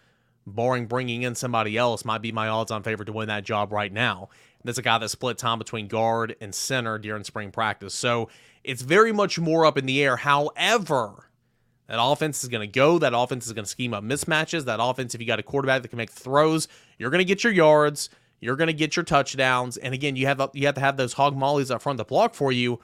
barring 0.46 0.86
bringing 0.86 1.22
in 1.22 1.34
somebody 1.34 1.76
else, 1.76 2.04
might 2.04 2.22
be 2.22 2.32
my 2.32 2.48
odds-on 2.48 2.82
favorite 2.82 3.06
to 3.06 3.12
win 3.12 3.28
that 3.28 3.44
job 3.44 3.72
right 3.72 3.92
now. 3.92 4.28
That's 4.64 4.78
a 4.78 4.82
guy 4.82 4.98
that 4.98 5.08
split 5.08 5.38
time 5.38 5.58
between 5.58 5.88
guard 5.88 6.36
and 6.40 6.54
center 6.54 6.98
during 6.98 7.24
spring 7.24 7.50
practice, 7.50 7.94
so 7.94 8.28
it's 8.64 8.82
very 8.82 9.12
much 9.12 9.38
more 9.38 9.64
up 9.64 9.78
in 9.78 9.86
the 9.86 10.02
air. 10.02 10.16
However, 10.16 11.30
that 11.86 12.02
offense 12.02 12.42
is 12.42 12.50
going 12.50 12.68
to 12.68 12.72
go. 12.72 12.98
That 12.98 13.14
offense 13.16 13.46
is 13.46 13.54
going 13.54 13.64
to 13.64 13.70
scheme 13.70 13.94
up 13.94 14.04
mismatches. 14.04 14.66
That 14.66 14.78
offense, 14.80 15.14
if 15.14 15.20
you 15.20 15.26
got 15.26 15.38
a 15.38 15.42
quarterback 15.42 15.82
that 15.82 15.88
can 15.88 15.96
make 15.96 16.10
throws, 16.10 16.68
you're 16.98 17.10
going 17.10 17.20
to 17.20 17.24
get 17.24 17.42
your 17.42 17.52
yards. 17.52 18.10
You're 18.40 18.56
going 18.56 18.68
to 18.68 18.72
get 18.72 18.96
your 18.96 19.04
touchdowns, 19.04 19.76
and 19.76 19.92
again, 19.94 20.16
you 20.16 20.26
have 20.26 20.50
you 20.52 20.66
have 20.66 20.76
to 20.76 20.80
have 20.80 20.96
those 20.96 21.12
hog 21.14 21.36
mollies 21.36 21.70
up 21.70 21.82
front 21.82 21.98
to 21.98 22.04
block 22.04 22.34
for 22.34 22.52
you. 22.52 22.80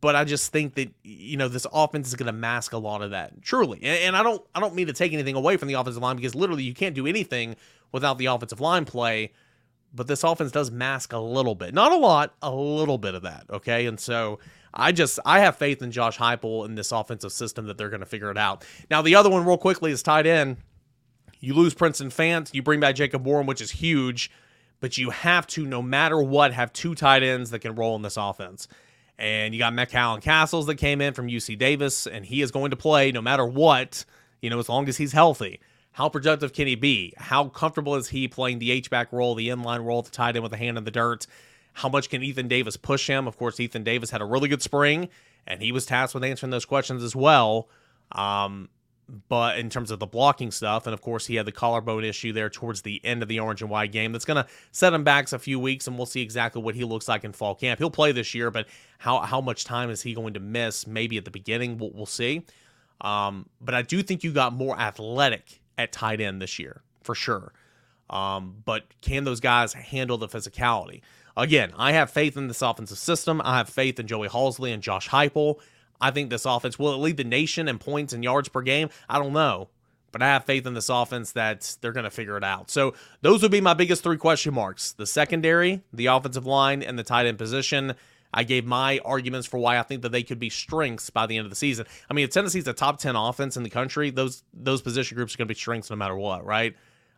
But 0.00 0.16
I 0.16 0.24
just 0.24 0.52
think 0.52 0.74
that 0.74 0.90
you 1.04 1.36
know 1.36 1.48
this 1.48 1.66
offense 1.72 2.08
is 2.08 2.14
going 2.14 2.26
to 2.26 2.32
mask 2.32 2.72
a 2.72 2.78
lot 2.78 3.02
of 3.02 3.10
that, 3.10 3.42
truly. 3.42 3.78
And, 3.82 3.98
and 4.02 4.16
I 4.16 4.22
don't 4.22 4.42
I 4.54 4.60
don't 4.60 4.74
mean 4.74 4.88
to 4.88 4.92
take 4.92 5.12
anything 5.12 5.36
away 5.36 5.56
from 5.56 5.68
the 5.68 5.74
offensive 5.74 6.02
line 6.02 6.16
because 6.16 6.34
literally 6.34 6.64
you 6.64 6.74
can't 6.74 6.94
do 6.94 7.06
anything 7.06 7.56
without 7.92 8.18
the 8.18 8.26
offensive 8.26 8.60
line 8.60 8.84
play. 8.84 9.32
But 9.94 10.08
this 10.08 10.24
offense 10.24 10.50
does 10.50 10.70
mask 10.70 11.12
a 11.12 11.18
little 11.18 11.54
bit, 11.54 11.72
not 11.72 11.92
a 11.92 11.96
lot, 11.96 12.34
a 12.42 12.52
little 12.52 12.98
bit 12.98 13.14
of 13.14 13.22
that. 13.22 13.44
Okay, 13.50 13.86
and 13.86 14.00
so 14.00 14.40
I 14.74 14.90
just 14.92 15.20
I 15.24 15.40
have 15.40 15.56
faith 15.56 15.80
in 15.80 15.92
Josh 15.92 16.18
Heupel 16.18 16.64
in 16.64 16.74
this 16.74 16.90
offensive 16.90 17.32
system 17.32 17.66
that 17.66 17.78
they're 17.78 17.88
going 17.88 18.00
to 18.00 18.06
figure 18.06 18.30
it 18.30 18.38
out. 18.38 18.64
Now 18.90 19.00
the 19.00 19.14
other 19.14 19.30
one, 19.30 19.44
real 19.44 19.58
quickly, 19.58 19.92
is 19.92 20.02
tight 20.02 20.26
end. 20.26 20.56
You 21.38 21.54
lose 21.54 21.74
Princeton 21.74 22.08
Fant, 22.08 22.52
you 22.52 22.62
bring 22.62 22.80
back 22.80 22.96
Jacob 22.96 23.24
Warren, 23.24 23.46
which 23.46 23.60
is 23.60 23.70
huge 23.70 24.30
but 24.80 24.98
you 24.98 25.10
have 25.10 25.46
to, 25.48 25.64
no 25.64 25.82
matter 25.82 26.20
what, 26.20 26.52
have 26.52 26.72
two 26.72 26.94
tight 26.94 27.22
ends 27.22 27.50
that 27.50 27.60
can 27.60 27.74
roll 27.74 27.96
in 27.96 28.02
this 28.02 28.16
offense. 28.16 28.68
And 29.18 29.54
you 29.54 29.58
got 29.58 29.72
McCallan 29.72 30.20
Castles 30.20 30.66
that 30.66 30.76
came 30.76 31.00
in 31.00 31.14
from 31.14 31.28
UC 31.28 31.58
Davis, 31.58 32.06
and 32.06 32.24
he 32.24 32.42
is 32.42 32.50
going 32.50 32.70
to 32.70 32.76
play 32.76 33.12
no 33.12 33.22
matter 33.22 33.46
what, 33.46 34.04
you 34.42 34.50
know, 34.50 34.58
as 34.58 34.68
long 34.68 34.88
as 34.88 34.98
he's 34.98 35.12
healthy. 35.12 35.60
How 35.92 36.10
productive 36.10 36.52
can 36.52 36.66
he 36.66 36.74
be? 36.74 37.14
How 37.16 37.48
comfortable 37.48 37.94
is 37.94 38.08
he 38.08 38.28
playing 38.28 38.58
the 38.58 38.70
H-back 38.70 39.12
role, 39.12 39.34
the 39.34 39.48
inline 39.48 39.82
role, 39.82 40.02
the 40.02 40.10
tight 40.10 40.36
end 40.36 40.42
with 40.42 40.52
a 40.52 40.58
hand 40.58 40.76
in 40.76 40.84
the 40.84 40.90
dirt? 40.90 41.26
How 41.72 41.88
much 41.88 42.10
can 42.10 42.22
Ethan 42.22 42.48
Davis 42.48 42.76
push 42.76 43.06
him? 43.06 43.26
Of 43.26 43.38
course, 43.38 43.58
Ethan 43.58 43.82
Davis 43.84 44.10
had 44.10 44.20
a 44.20 44.26
really 44.26 44.48
good 44.48 44.60
spring, 44.60 45.08
and 45.46 45.62
he 45.62 45.72
was 45.72 45.86
tasked 45.86 46.14
with 46.14 46.24
answering 46.24 46.50
those 46.50 46.66
questions 46.66 47.02
as 47.02 47.16
well. 47.16 47.70
Um, 48.12 48.68
but 49.28 49.58
in 49.58 49.70
terms 49.70 49.90
of 49.90 49.98
the 50.00 50.06
blocking 50.06 50.50
stuff, 50.50 50.86
and 50.86 50.94
of 50.94 51.00
course, 51.00 51.26
he 51.26 51.36
had 51.36 51.46
the 51.46 51.52
collarbone 51.52 52.04
issue 52.04 52.32
there 52.32 52.50
towards 52.50 52.82
the 52.82 53.00
end 53.04 53.22
of 53.22 53.28
the 53.28 53.38
orange 53.38 53.62
and 53.62 53.70
white 53.70 53.92
game. 53.92 54.12
That's 54.12 54.24
going 54.24 54.42
to 54.42 54.50
set 54.72 54.92
him 54.92 55.04
back 55.04 55.30
a 55.32 55.38
few 55.38 55.60
weeks, 55.60 55.86
and 55.86 55.96
we'll 55.96 56.06
see 56.06 56.22
exactly 56.22 56.60
what 56.60 56.74
he 56.74 56.84
looks 56.84 57.08
like 57.08 57.24
in 57.24 57.32
fall 57.32 57.54
camp. 57.54 57.78
He'll 57.78 57.90
play 57.90 58.12
this 58.12 58.34
year, 58.34 58.50
but 58.50 58.66
how 58.98 59.20
how 59.20 59.40
much 59.40 59.64
time 59.64 59.90
is 59.90 60.02
he 60.02 60.14
going 60.14 60.34
to 60.34 60.40
miss? 60.40 60.86
Maybe 60.86 61.16
at 61.18 61.24
the 61.24 61.30
beginning, 61.30 61.78
we'll, 61.78 61.92
we'll 61.92 62.06
see. 62.06 62.44
Um, 63.00 63.48
but 63.60 63.74
I 63.74 63.82
do 63.82 64.02
think 64.02 64.24
you 64.24 64.32
got 64.32 64.52
more 64.52 64.78
athletic 64.78 65.60
at 65.78 65.92
tight 65.92 66.20
end 66.20 66.42
this 66.42 66.58
year 66.58 66.82
for 67.02 67.14
sure. 67.14 67.52
Um, 68.10 68.56
but 68.64 68.84
can 69.02 69.24
those 69.24 69.40
guys 69.40 69.72
handle 69.72 70.18
the 70.18 70.28
physicality? 70.28 71.02
Again, 71.36 71.72
I 71.76 71.92
have 71.92 72.10
faith 72.10 72.36
in 72.36 72.48
this 72.48 72.62
offensive 72.62 72.98
system. 72.98 73.42
I 73.44 73.58
have 73.58 73.68
faith 73.68 74.00
in 74.00 74.06
Joey 74.06 74.28
Halzle 74.28 74.72
and 74.72 74.82
Josh 74.82 75.08
Heupel. 75.08 75.60
I 76.00 76.10
think 76.10 76.30
this 76.30 76.44
offense 76.44 76.78
will 76.78 76.94
it 76.94 76.98
lead 76.98 77.16
the 77.16 77.24
nation 77.24 77.68
in 77.68 77.78
points 77.78 78.12
and 78.12 78.22
yards 78.22 78.48
per 78.48 78.62
game. 78.62 78.90
I 79.08 79.18
don't 79.18 79.32
know, 79.32 79.68
but 80.12 80.22
I 80.22 80.26
have 80.26 80.44
faith 80.44 80.66
in 80.66 80.74
this 80.74 80.88
offense 80.88 81.32
that 81.32 81.76
they're 81.80 81.92
going 81.92 82.04
to 82.04 82.10
figure 82.10 82.36
it 82.36 82.44
out. 82.44 82.70
So 82.70 82.94
those 83.22 83.42
would 83.42 83.50
be 83.50 83.60
my 83.60 83.74
biggest 83.74 84.02
three 84.02 84.16
question 84.16 84.54
marks: 84.54 84.92
the 84.92 85.06
secondary, 85.06 85.82
the 85.92 86.06
offensive 86.06 86.46
line, 86.46 86.82
and 86.82 86.98
the 86.98 87.04
tight 87.04 87.26
end 87.26 87.38
position. 87.38 87.94
I 88.34 88.42
gave 88.42 88.66
my 88.66 88.98
arguments 89.04 89.46
for 89.46 89.56
why 89.56 89.78
I 89.78 89.82
think 89.82 90.02
that 90.02 90.12
they 90.12 90.22
could 90.22 90.38
be 90.38 90.50
strengths 90.50 91.08
by 91.08 91.26
the 91.26 91.38
end 91.38 91.46
of 91.46 91.50
the 91.50 91.56
season. 91.56 91.86
I 92.10 92.12
mean, 92.12 92.24
if 92.24 92.30
Tennessee's 92.30 92.66
a 92.66 92.74
top 92.74 92.98
ten 92.98 93.16
offense 93.16 93.56
in 93.56 93.62
the 93.62 93.70
country, 93.70 94.10
those 94.10 94.42
those 94.52 94.82
position 94.82 95.16
groups 95.16 95.34
are 95.34 95.38
going 95.38 95.48
to 95.48 95.54
be 95.54 95.58
strengths 95.58 95.90
no 95.90 95.96
matter 95.96 96.16
what, 96.16 96.44
right? 96.44 96.74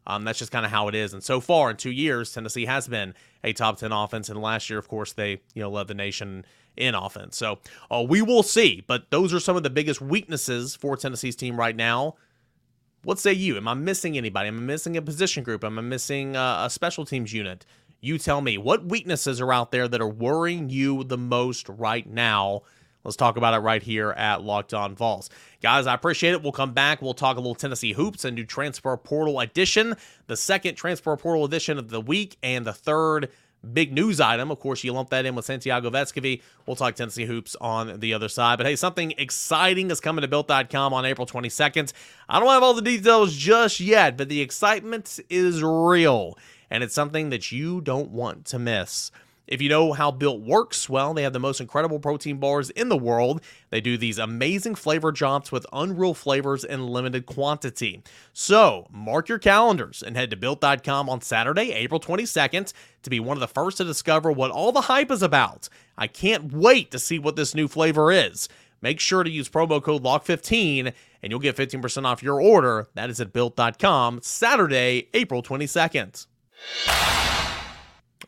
Um, 0.08 0.24
that's 0.24 0.38
just 0.38 0.50
kind 0.50 0.64
of 0.64 0.72
how 0.72 0.88
it 0.88 0.94
is. 0.94 1.12
And 1.12 1.22
so 1.22 1.38
far 1.38 1.70
in 1.70 1.76
two 1.76 1.90
years, 1.90 2.32
Tennessee 2.32 2.64
has 2.64 2.88
been 2.88 3.14
a 3.44 3.52
top 3.52 3.78
10 3.78 3.92
offense. 3.92 4.30
And 4.30 4.40
last 4.40 4.70
year, 4.70 4.78
of 4.78 4.88
course, 4.88 5.12
they 5.12 5.42
you 5.54 5.62
know 5.62 5.70
led 5.70 5.86
the 5.86 5.94
nation 5.94 6.46
in 6.78 6.94
offense. 6.94 7.36
So 7.36 7.58
uh, 7.90 8.04
we 8.08 8.22
will 8.22 8.42
see. 8.42 8.82
But 8.86 9.10
those 9.10 9.34
are 9.34 9.40
some 9.40 9.56
of 9.56 9.62
the 9.62 9.70
biggest 9.70 10.00
weaknesses 10.00 10.76
for 10.76 10.96
Tennessee's 10.96 11.36
team 11.36 11.58
right 11.58 11.76
now. 11.76 12.14
What 13.04 13.18
say 13.18 13.32
you? 13.32 13.56
Am 13.56 13.68
I 13.68 13.74
missing 13.74 14.16
anybody? 14.16 14.48
Am 14.48 14.58
I 14.58 14.62
missing 14.62 14.96
a 14.96 15.02
position 15.02 15.42
group? 15.42 15.64
Am 15.64 15.78
I 15.78 15.82
missing 15.82 16.36
uh, 16.36 16.64
a 16.64 16.70
special 16.70 17.04
teams 17.04 17.32
unit? 17.32 17.66
You 18.00 18.18
tell 18.18 18.40
me. 18.40 18.58
What 18.58 18.86
weaknesses 18.86 19.40
are 19.40 19.52
out 19.52 19.72
there 19.72 19.88
that 19.88 20.00
are 20.00 20.08
worrying 20.08 20.70
you 20.70 21.04
the 21.04 21.18
most 21.18 21.68
right 21.68 22.08
now? 22.08 22.62
Let's 23.04 23.16
talk 23.16 23.36
about 23.36 23.54
it 23.54 23.58
right 23.58 23.82
here 23.82 24.10
at 24.10 24.42
Locked 24.42 24.74
On 24.74 24.94
Vols. 24.94 25.30
Guys, 25.62 25.86
I 25.86 25.94
appreciate 25.94 26.32
it. 26.32 26.42
We'll 26.42 26.52
come 26.52 26.72
back. 26.72 27.00
We'll 27.00 27.14
talk 27.14 27.36
a 27.36 27.40
little 27.40 27.54
Tennessee 27.54 27.92
hoops 27.92 28.24
and 28.24 28.36
do 28.36 28.44
transfer 28.44 28.96
portal 28.96 29.40
edition, 29.40 29.94
the 30.26 30.36
second 30.36 30.74
transfer 30.74 31.16
portal 31.16 31.44
edition 31.44 31.78
of 31.78 31.88
the 31.88 32.00
week, 32.00 32.36
and 32.42 32.66
the 32.66 32.72
third 32.72 33.30
big 33.72 33.92
news 33.92 34.20
item. 34.20 34.50
Of 34.50 34.60
course, 34.60 34.84
you 34.84 34.92
lump 34.92 35.10
that 35.10 35.26
in 35.26 35.34
with 35.34 35.44
Santiago 35.44 35.90
Vescovi. 35.90 36.42
We'll 36.66 36.76
talk 36.76 36.94
Tennessee 36.94 37.24
hoops 37.24 37.56
on 37.60 38.00
the 38.00 38.14
other 38.14 38.28
side. 38.28 38.58
But 38.58 38.66
hey, 38.66 38.76
something 38.76 39.14
exciting 39.18 39.90
is 39.90 40.00
coming 40.00 40.22
to 40.22 40.28
built.com 40.28 40.92
on 40.92 41.04
April 41.04 41.26
22nd. 41.26 41.92
I 42.28 42.40
don't 42.40 42.48
have 42.48 42.62
all 42.62 42.74
the 42.74 42.82
details 42.82 43.34
just 43.34 43.80
yet, 43.80 44.16
but 44.16 44.28
the 44.28 44.40
excitement 44.40 45.20
is 45.28 45.62
real, 45.62 46.38
and 46.70 46.82
it's 46.82 46.94
something 46.94 47.30
that 47.30 47.52
you 47.52 47.80
don't 47.80 48.10
want 48.10 48.44
to 48.46 48.58
miss. 48.58 49.10
If 49.48 49.62
you 49.62 49.70
know 49.70 49.94
how 49.94 50.10
Built 50.10 50.42
works, 50.42 50.88
well, 50.88 51.14
they 51.14 51.22
have 51.22 51.32
the 51.32 51.40
most 51.40 51.60
incredible 51.60 51.98
protein 51.98 52.36
bars 52.36 52.68
in 52.70 52.90
the 52.90 52.96
world. 52.96 53.40
They 53.70 53.80
do 53.80 53.96
these 53.96 54.18
amazing 54.18 54.74
flavor 54.74 55.10
drops 55.10 55.50
with 55.50 55.66
unreal 55.72 56.12
flavors 56.14 56.64
in 56.64 56.86
limited 56.86 57.24
quantity. 57.24 58.02
So, 58.34 58.86
mark 58.90 59.28
your 59.28 59.38
calendars 59.38 60.02
and 60.02 60.16
head 60.16 60.30
to 60.30 60.36
built.com 60.36 61.08
on 61.08 61.22
Saturday, 61.22 61.72
April 61.72 61.98
22nd 61.98 62.72
to 63.02 63.10
be 63.10 63.20
one 63.20 63.36
of 63.36 63.40
the 63.40 63.48
first 63.48 63.78
to 63.78 63.84
discover 63.84 64.30
what 64.30 64.50
all 64.50 64.70
the 64.70 64.82
hype 64.82 65.10
is 65.10 65.22
about. 65.22 65.68
I 65.96 66.06
can't 66.06 66.52
wait 66.52 66.90
to 66.90 66.98
see 66.98 67.18
what 67.18 67.36
this 67.36 67.54
new 67.54 67.68
flavor 67.68 68.12
is. 68.12 68.48
Make 68.80 69.00
sure 69.00 69.24
to 69.24 69.30
use 69.30 69.48
promo 69.48 69.82
code 69.82 70.04
LOCK15 70.04 70.92
and 71.22 71.32
you'll 71.32 71.40
get 71.40 71.56
15% 71.56 72.04
off 72.04 72.22
your 72.22 72.40
order. 72.40 72.86
That 72.94 73.10
is 73.10 73.20
at 73.20 73.32
built.com, 73.32 74.20
Saturday, 74.22 75.08
April 75.14 75.42
22nd. 75.42 76.26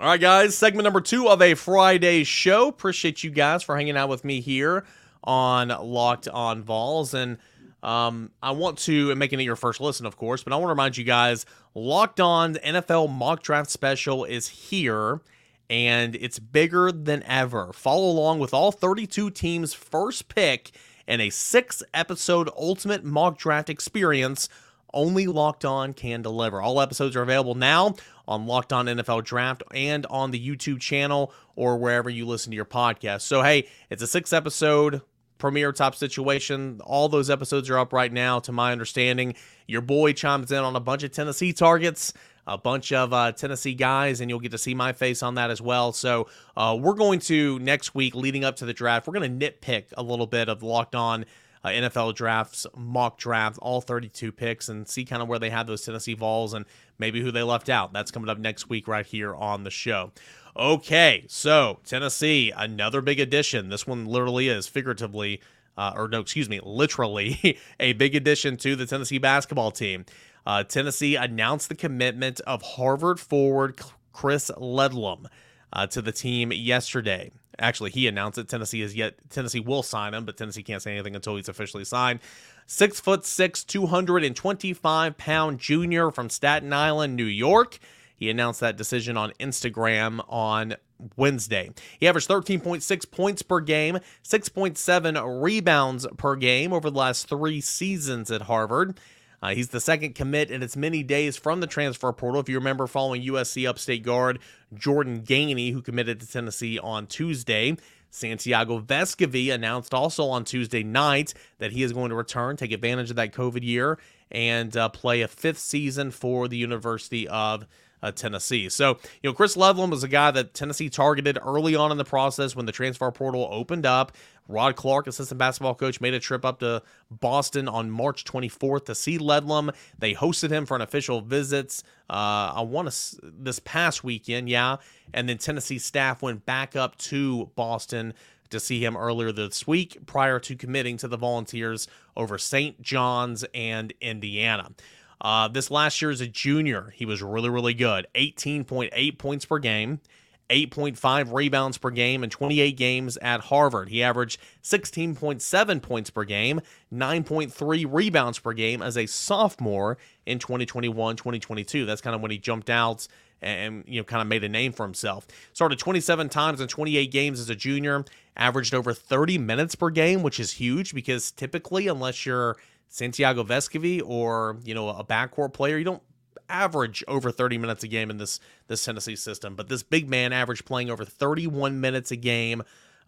All 0.00 0.06
right, 0.06 0.18
guys, 0.18 0.56
segment 0.56 0.84
number 0.84 1.02
two 1.02 1.28
of 1.28 1.42
a 1.42 1.52
Friday 1.52 2.24
show. 2.24 2.68
Appreciate 2.68 3.22
you 3.22 3.28
guys 3.28 3.62
for 3.62 3.76
hanging 3.76 3.98
out 3.98 4.08
with 4.08 4.24
me 4.24 4.40
here 4.40 4.86
on 5.22 5.68
Locked 5.68 6.26
On 6.26 6.62
Vols. 6.62 7.12
And 7.12 7.36
um, 7.82 8.30
I 8.42 8.52
want 8.52 8.78
to, 8.78 9.10
and 9.10 9.18
making 9.18 9.40
it 9.40 9.42
your 9.42 9.56
first 9.56 9.78
listen, 9.78 10.06
of 10.06 10.16
course, 10.16 10.42
but 10.42 10.54
I 10.54 10.56
want 10.56 10.68
to 10.68 10.70
remind 10.70 10.96
you 10.96 11.04
guys 11.04 11.44
Locked 11.74 12.18
On 12.18 12.54
NFL 12.54 13.12
mock 13.12 13.42
draft 13.42 13.68
special 13.68 14.24
is 14.24 14.48
here 14.48 15.20
and 15.68 16.16
it's 16.16 16.38
bigger 16.38 16.90
than 16.90 17.22
ever. 17.24 17.70
Follow 17.74 18.10
along 18.10 18.38
with 18.38 18.54
all 18.54 18.72
32 18.72 19.28
teams' 19.28 19.74
first 19.74 20.34
pick 20.34 20.70
in 21.06 21.20
a 21.20 21.28
six 21.28 21.82
episode 21.92 22.48
ultimate 22.56 23.04
mock 23.04 23.36
draft 23.36 23.68
experience 23.68 24.48
only 24.92 25.26
Locked 25.26 25.64
On 25.64 25.92
can 25.92 26.22
deliver. 26.22 26.60
All 26.60 26.80
episodes 26.80 27.16
are 27.16 27.22
available 27.22 27.54
now 27.54 27.94
on 28.26 28.46
Locked 28.46 28.72
On 28.72 28.86
NFL 28.86 29.24
Draft 29.24 29.62
and 29.72 30.06
on 30.06 30.30
the 30.30 30.48
YouTube 30.48 30.80
channel 30.80 31.32
or 31.56 31.76
wherever 31.76 32.08
you 32.08 32.26
listen 32.26 32.50
to 32.50 32.56
your 32.56 32.64
podcast. 32.64 33.22
So, 33.22 33.42
hey, 33.42 33.68
it's 33.90 34.02
a 34.02 34.06
six 34.06 34.32
episode 34.32 35.02
premiere 35.38 35.72
top 35.72 35.94
situation. 35.94 36.80
All 36.84 37.08
those 37.08 37.30
episodes 37.30 37.68
are 37.70 37.78
up 37.78 37.92
right 37.92 38.12
now, 38.12 38.38
to 38.40 38.52
my 38.52 38.72
understanding. 38.72 39.34
Your 39.66 39.80
boy 39.80 40.12
chimes 40.12 40.52
in 40.52 40.58
on 40.58 40.76
a 40.76 40.80
bunch 40.80 41.02
of 41.02 41.10
Tennessee 41.10 41.52
targets. 41.52 42.12
A 42.46 42.58
bunch 42.58 42.90
of 42.92 43.12
uh, 43.12 43.32
Tennessee 43.32 43.74
guys, 43.74 44.20
and 44.20 44.28
you'll 44.28 44.40
get 44.40 44.50
to 44.52 44.58
see 44.58 44.74
my 44.74 44.92
face 44.92 45.22
on 45.22 45.34
that 45.34 45.50
as 45.50 45.60
well. 45.60 45.92
So, 45.92 46.26
uh, 46.56 46.76
we're 46.80 46.94
going 46.94 47.20
to 47.20 47.58
next 47.60 47.94
week, 47.94 48.14
leading 48.14 48.44
up 48.44 48.56
to 48.56 48.64
the 48.64 48.72
draft, 48.72 49.06
we're 49.06 49.12
going 49.12 49.38
to 49.38 49.50
nitpick 49.50 49.84
a 49.96 50.02
little 50.02 50.26
bit 50.26 50.48
of 50.48 50.62
Locked 50.62 50.94
On 50.94 51.24
uh, 51.62 51.68
NFL 51.68 52.14
drafts, 52.14 52.66
mock 52.76 53.18
draft, 53.18 53.58
all 53.60 53.80
32 53.80 54.32
picks, 54.32 54.68
and 54.68 54.88
see 54.88 55.04
kind 55.04 55.22
of 55.22 55.28
where 55.28 55.38
they 55.38 55.50
have 55.50 55.66
those 55.66 55.84
Tennessee 55.84 56.14
Vols 56.14 56.54
and 56.54 56.64
maybe 56.98 57.20
who 57.20 57.30
they 57.30 57.42
left 57.42 57.68
out. 57.68 57.92
That's 57.92 58.10
coming 58.10 58.28
up 58.28 58.38
next 58.38 58.68
week 58.68 58.88
right 58.88 59.06
here 59.06 59.34
on 59.34 59.64
the 59.64 59.70
show. 59.70 60.12
Okay, 60.56 61.24
so 61.28 61.78
Tennessee, 61.84 62.52
another 62.56 63.00
big 63.00 63.20
addition. 63.20 63.68
This 63.68 63.86
one 63.86 64.06
literally 64.06 64.48
is 64.48 64.66
figuratively, 64.66 65.40
uh, 65.76 65.92
or 65.94 66.08
no, 66.08 66.20
excuse 66.20 66.48
me, 66.48 66.60
literally 66.62 67.58
a 67.80 67.92
big 67.92 68.14
addition 68.14 68.56
to 68.58 68.74
the 68.74 68.86
Tennessee 68.86 69.18
basketball 69.18 69.70
team. 69.70 70.04
Uh, 70.46 70.64
Tennessee 70.64 71.16
announced 71.16 71.68
the 71.68 71.74
commitment 71.74 72.40
of 72.40 72.62
Harvard 72.62 73.20
forward 73.20 73.78
Chris 74.12 74.50
Ledlum 74.56 75.26
uh, 75.72 75.86
to 75.88 76.02
the 76.02 76.12
team 76.12 76.52
yesterday. 76.52 77.30
Actually, 77.60 77.90
he 77.90 78.08
announced 78.08 78.38
it. 78.38 78.48
Tennessee 78.48 78.82
is 78.82 78.96
yet 78.96 79.14
Tennessee 79.28 79.60
will 79.60 79.82
sign 79.82 80.14
him, 80.14 80.24
but 80.24 80.36
Tennessee 80.36 80.62
can't 80.62 80.82
say 80.82 80.92
anything 80.92 81.14
until 81.14 81.36
he's 81.36 81.48
officially 81.48 81.84
signed. 81.84 82.20
Six 82.66 82.98
foot 82.98 83.24
six, 83.24 83.62
225 83.64 85.16
pound 85.18 85.58
junior 85.58 86.10
from 86.10 86.30
Staten 86.30 86.72
Island, 86.72 87.16
New 87.16 87.24
York. 87.24 87.78
He 88.16 88.30
announced 88.30 88.60
that 88.60 88.76
decision 88.76 89.16
on 89.16 89.32
Instagram 89.40 90.24
on 90.28 90.76
Wednesday. 91.16 91.70
He 91.98 92.06
averaged 92.06 92.28
13.6 92.28 93.10
points 93.10 93.42
per 93.42 93.60
game, 93.60 93.98
6.7 94.24 95.42
rebounds 95.42 96.06
per 96.16 96.36
game 96.36 96.72
over 96.72 96.90
the 96.90 96.98
last 96.98 97.28
three 97.28 97.60
seasons 97.60 98.30
at 98.30 98.42
Harvard. 98.42 98.98
Uh, 99.42 99.54
he's 99.54 99.68
the 99.68 99.80
second 99.80 100.14
commit 100.14 100.50
in 100.50 100.62
its 100.62 100.76
many 100.76 101.02
days 101.02 101.36
from 101.36 101.60
the 101.60 101.66
transfer 101.66 102.12
portal. 102.12 102.40
If 102.40 102.48
you 102.48 102.56
remember 102.56 102.86
following 102.86 103.22
USC 103.22 103.68
upstate 103.68 104.02
guard 104.02 104.38
Jordan 104.74 105.22
Gainey, 105.22 105.72
who 105.72 105.80
committed 105.82 106.20
to 106.20 106.26
Tennessee 106.26 106.78
on 106.78 107.06
Tuesday. 107.06 107.76
Santiago 108.12 108.80
Vescovi 108.80 109.52
announced 109.52 109.94
also 109.94 110.28
on 110.28 110.44
Tuesday 110.44 110.82
night 110.82 111.32
that 111.58 111.70
he 111.70 111.84
is 111.84 111.92
going 111.92 112.10
to 112.10 112.16
return, 112.16 112.56
take 112.56 112.72
advantage 112.72 113.10
of 113.10 113.16
that 113.16 113.32
COVID 113.32 113.62
year, 113.62 113.98
and 114.32 114.76
uh, 114.76 114.88
play 114.88 115.22
a 115.22 115.28
fifth 115.28 115.60
season 115.60 116.10
for 116.10 116.48
the 116.48 116.56
University 116.56 117.28
of 117.28 117.66
uh, 118.02 118.12
Tennessee. 118.12 118.68
So, 118.68 118.98
you 119.22 119.30
know, 119.30 119.34
Chris 119.34 119.56
Ledlum 119.56 119.90
was 119.90 120.02
a 120.02 120.08
guy 120.08 120.30
that 120.30 120.54
Tennessee 120.54 120.88
targeted 120.88 121.38
early 121.44 121.74
on 121.74 121.92
in 121.92 121.98
the 121.98 122.04
process 122.04 122.56
when 122.56 122.66
the 122.66 122.72
transfer 122.72 123.10
portal 123.10 123.48
opened 123.50 123.86
up. 123.86 124.12
Rod 124.48 124.74
Clark, 124.74 125.06
assistant 125.06 125.38
basketball 125.38 125.76
coach, 125.76 126.00
made 126.00 126.12
a 126.12 126.18
trip 126.18 126.44
up 126.44 126.58
to 126.58 126.82
Boston 127.10 127.68
on 127.68 127.90
March 127.90 128.24
24th 128.24 128.86
to 128.86 128.94
see 128.94 129.16
Ledlum. 129.16 129.72
They 129.98 130.14
hosted 130.14 130.50
him 130.50 130.66
for 130.66 130.74
an 130.74 130.82
official 130.82 131.20
visit. 131.20 131.82
Uh, 132.08 132.52
I 132.56 132.62
want 132.62 132.90
to 132.90 133.18
this 133.22 133.60
past 133.60 134.02
weekend, 134.02 134.48
yeah. 134.48 134.76
And 135.14 135.28
then 135.28 135.38
Tennessee 135.38 135.78
staff 135.78 136.22
went 136.22 136.46
back 136.46 136.74
up 136.74 136.96
to 136.98 137.50
Boston 137.54 138.14
to 138.50 138.58
see 138.58 138.84
him 138.84 138.96
earlier 138.96 139.32
this 139.32 139.66
week 139.66 139.98
prior 140.06 140.38
to 140.40 140.56
committing 140.56 140.96
to 140.98 141.08
the 141.08 141.16
Volunteers 141.16 141.86
over 142.16 142.36
St. 142.36 142.80
John's 142.82 143.44
and 143.54 143.92
Indiana. 144.00 144.72
Uh, 145.20 145.48
this 145.48 145.70
last 145.70 146.00
year 146.00 146.10
as 146.10 146.20
a 146.20 146.26
junior, 146.26 146.92
he 146.94 147.04
was 147.04 147.22
really, 147.22 147.50
really 147.50 147.74
good. 147.74 148.06
18.8 148.14 149.18
points 149.18 149.44
per 149.44 149.58
game, 149.58 150.00
8.5 150.48 151.32
rebounds 151.32 151.78
per 151.78 151.90
game 151.90 152.24
in 152.24 152.30
28 152.30 152.76
games 152.76 153.16
at 153.18 153.42
Harvard. 153.42 153.90
He 153.90 154.02
averaged 154.02 154.40
16.7 154.62 155.82
points 155.82 156.10
per 156.10 156.24
game, 156.24 156.60
9.3 156.92 157.86
rebounds 157.88 158.38
per 158.38 158.52
game 158.52 158.82
as 158.82 158.96
a 158.96 159.06
sophomore 159.06 159.98
in 160.26 160.38
2021 160.38 161.16
2022. 161.16 161.84
That's 161.84 162.00
kind 162.00 162.16
of 162.16 162.22
when 162.22 162.30
he 162.30 162.38
jumped 162.38 162.70
out 162.70 163.06
and 163.42 163.84
you 163.86 164.00
know 164.00 164.04
kind 164.04 164.20
of 164.20 164.28
made 164.28 164.44
a 164.44 164.48
name 164.48 164.72
for 164.72 164.84
himself. 164.84 165.26
Started 165.52 165.78
27 165.78 166.28
times 166.28 166.60
in 166.60 166.68
28 166.68 167.10
games 167.10 167.40
as 167.40 167.48
a 167.50 167.54
junior, 167.54 168.04
averaged 168.36 168.74
over 168.74 168.92
30 168.92 169.38
minutes 169.38 169.74
per 169.74 169.90
game, 169.90 170.22
which 170.22 170.40
is 170.40 170.52
huge 170.52 170.94
because 170.94 171.30
typically, 171.30 171.88
unless 171.88 172.26
you're 172.26 172.56
Santiago 172.90 173.44
Vescovi 173.44 174.02
or 174.04 174.58
you 174.64 174.74
know 174.74 174.90
a 174.90 175.04
backcourt 175.04 175.54
player, 175.54 175.78
you 175.78 175.84
don't 175.84 176.02
average 176.48 177.02
over 177.06 177.30
30 177.30 177.56
minutes 177.56 177.84
a 177.84 177.88
game 177.88 178.10
in 178.10 178.18
this 178.18 178.40
this 178.66 178.84
Tennessee 178.84 179.16
system. 179.16 179.54
But 179.54 179.68
this 179.68 179.82
big 179.82 180.10
man 180.10 180.32
averaged 180.34 180.66
playing 180.66 180.90
over 180.90 181.04
31 181.06 181.80
minutes 181.80 182.10
a 182.10 182.16
game. 182.16 182.62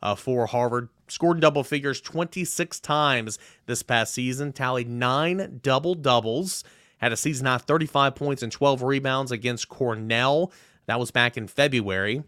Uh, 0.04 0.16
for 0.16 0.46
Harvard. 0.46 0.88
Scored 1.06 1.36
in 1.36 1.40
double 1.42 1.62
figures 1.62 2.00
26 2.00 2.80
times 2.80 3.38
this 3.66 3.84
past 3.84 4.12
season, 4.12 4.52
tallied 4.52 4.88
nine 4.88 5.60
double 5.62 5.94
doubles, 5.94 6.64
had 6.98 7.12
a 7.12 7.16
season 7.16 7.46
high 7.46 7.58
35 7.58 8.16
points 8.16 8.42
and 8.42 8.50
12 8.50 8.82
rebounds 8.82 9.30
against 9.30 9.68
Cornell. 9.68 10.50
That 10.86 10.98
was 10.98 11.12
back 11.12 11.36
in 11.36 11.46
February. 11.46 12.24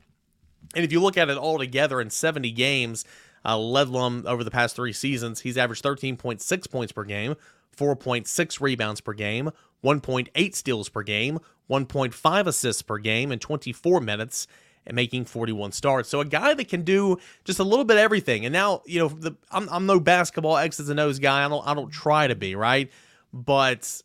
And 0.77 0.85
if 0.85 0.93
you 0.93 1.01
look 1.01 1.17
at 1.17 1.29
it 1.29 1.37
all 1.37 1.59
together 1.59 2.01
in 2.01 2.11
70 2.11 2.53
games, 2.53 3.05
uh, 3.45 3.57
Ledlum 3.57 4.25
over 4.27 4.43
the 4.45 4.51
past 4.51 4.77
three 4.77 4.93
seasons, 4.93 5.41
he's 5.41 5.59
averaged 5.59 5.85
13.6 5.85 6.71
points 6.71 6.93
per 6.93 7.05
game, 7.05 7.35
4.6 7.77 8.61
rebounds 8.61 9.01
per 9.01 9.13
game, 9.13 9.51
1.8 9.83 10.55
steals 10.55 10.89
per 10.89 11.03
game, 11.03 11.39
1.5 11.71 12.47
assists 12.47 12.83
per 12.83 12.99
game 12.99 13.33
in 13.33 13.39
24 13.39 14.01
minutes, 14.01 14.47
and 14.87 14.95
making 14.95 15.25
41 15.25 15.73
starts. 15.73 16.09
So 16.09 16.21
a 16.21 16.25
guy 16.25 16.55
that 16.55 16.69
can 16.69 16.83
do 16.83 17.19
just 17.45 17.59
a 17.59 17.65
little 17.65 17.85
bit 17.85 17.97
everything. 17.97 18.45
And 18.45 18.53
now, 18.53 18.83
you 18.87 19.01
know, 19.01 19.09
the, 19.09 19.35
I'm, 19.51 19.69
I'm 19.71 19.87
no 19.87 19.99
basketball 19.99 20.59
X's 20.59 20.89
and 20.89 21.01
O's 21.01 21.19
guy. 21.19 21.45
I 21.45 21.49
don't 21.49 21.67
I 21.67 21.75
don't 21.75 21.91
try 21.91 22.27
to 22.27 22.35
be 22.35 22.55
right, 22.55 22.91
but 23.33 24.03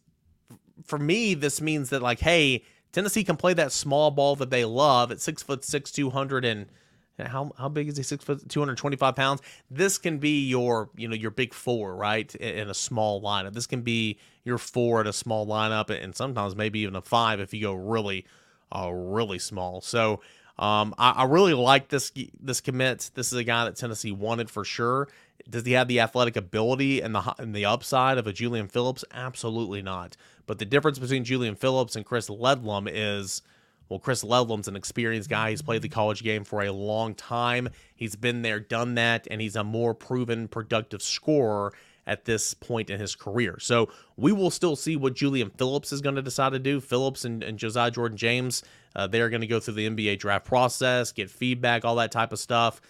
for 0.86 0.98
me, 0.98 1.34
this 1.34 1.62
means 1.62 1.90
that 1.90 2.02
like, 2.02 2.20
hey, 2.20 2.64
Tennessee 2.92 3.24
can 3.24 3.38
play 3.38 3.54
that 3.54 3.72
small 3.72 4.12
ball 4.12 4.36
that 4.38 4.50
they 4.50 4.66
love 4.66 5.12
at 5.12 5.22
six 5.22 5.44
foot 5.44 5.64
six, 5.64 5.92
200 5.92 6.46
and 6.46 6.68
how 7.28 7.52
how 7.58 7.70
big 7.70 7.88
is 7.88 7.98
he? 7.98 8.04
Six 8.04 8.24
foot, 8.24 8.48
two 8.50 8.60
hundred 8.60 8.78
twenty 8.78 8.98
five 8.98 9.16
pounds. 9.16 9.42
This 9.70 9.98
can 9.98 10.18
be 10.18 10.48
your 10.48 10.90
you 10.96 11.08
know 11.08 11.16
your 11.16 11.32
big 11.32 11.54
four, 11.54 11.96
right? 11.96 12.34
In 12.36 12.70
a 12.70 12.74
small 12.74 13.22
lineup, 13.22 13.54
this 13.54 13.68
can 13.68 13.82
be 13.82 14.18
your 14.44 14.58
four 14.58 15.02
in 15.02 15.08
a 15.08 15.14
small 15.14 15.46
lineup, 15.46 15.90
and 15.90 16.16
sometimes 16.16 16.56
maybe 16.56 16.80
even 16.80 16.96
a 16.96 17.02
five 17.02 17.40
if 17.40 17.54
you 17.54 17.62
go 17.62 17.74
really, 17.74 18.26
uh, 18.72 18.92
really 18.92 19.40
small. 19.40 19.82
So 19.82 20.22
um, 20.60 20.94
I, 20.98 21.12
I, 21.12 21.24
really 21.24 21.54
like 21.54 21.88
this 21.88 22.12
this 22.42 22.60
commit. 22.60 23.12
This 23.14 23.32
is 23.32 23.40
a 23.40 23.46
guy 23.46 23.64
that 23.64 23.78
Tennessee 23.78 24.12
wanted 24.12 24.50
for 24.50 24.66
sure. 24.66 25.08
Does 25.50 25.66
he 25.66 25.72
have 25.72 25.88
the 25.88 26.02
athletic 26.02 26.36
ability 26.36 27.02
and 27.02 27.16
the 27.16 27.34
and 27.38 27.56
the 27.56 27.66
upside 27.66 28.18
of 28.18 28.28
a 28.28 28.34
Julian 28.34 28.68
Phillips? 28.68 29.06
Absolutely 29.14 29.82
not. 29.82 30.18
But 30.48 30.60
the 30.60 30.66
difference 30.66 31.00
between 31.00 31.24
Julian 31.24 31.56
Phillips 31.56 31.96
and 31.96 32.06
Chris 32.06 32.30
Ledlum 32.30 32.90
is, 32.92 33.42
well, 33.90 34.00
Chris 34.00 34.24
Ledlum's 34.24 34.68
an 34.68 34.76
experienced 34.76 35.30
guy. 35.30 35.50
He's 35.50 35.64
played 35.64 35.82
the 35.82 35.90
college 35.90 36.24
game 36.24 36.44
for 36.44 36.62
a 36.62 36.72
long 36.72 37.16
time. 37.16 37.70
He's 37.96 38.16
been 38.16 38.44
there, 38.44 38.60
done 38.60 38.96
that, 38.96 39.28
and 39.30 39.42
he's 39.42 39.56
a 39.56 39.64
more 39.64 39.96
proven, 39.96 40.48
productive 40.48 41.02
scorer 41.02 41.74
at 42.06 42.26
this 42.26 42.54
point 42.54 42.90
in 42.90 43.00
his 43.00 43.16
career. 43.16 43.58
So 43.60 43.90
we 44.18 44.32
will 44.32 44.52
still 44.52 44.76
see 44.76 44.96
what 44.96 45.16
Julian 45.16 45.50
Phillips 45.52 45.92
is 45.92 46.02
going 46.02 46.16
to 46.16 46.22
decide 46.22 46.54
to 46.54 46.60
do. 46.60 46.80
Phillips 46.80 47.26
and, 47.26 47.44
and 47.44 47.58
Josiah 47.58 47.92
Jordan 47.92 48.18
James, 48.18 48.64
uh, 48.96 49.08
they're 49.08 49.30
going 49.30 49.42
to 49.42 49.48
go 49.48 49.60
through 49.60 49.76
the 49.76 49.90
NBA 49.90 50.20
draft 50.20 50.46
process, 50.46 51.12
get 51.12 51.30
feedback, 51.30 51.84
all 51.84 51.96
that 51.96 52.12
type 52.12 52.32
of 52.32 52.40
stuff. 52.40 52.82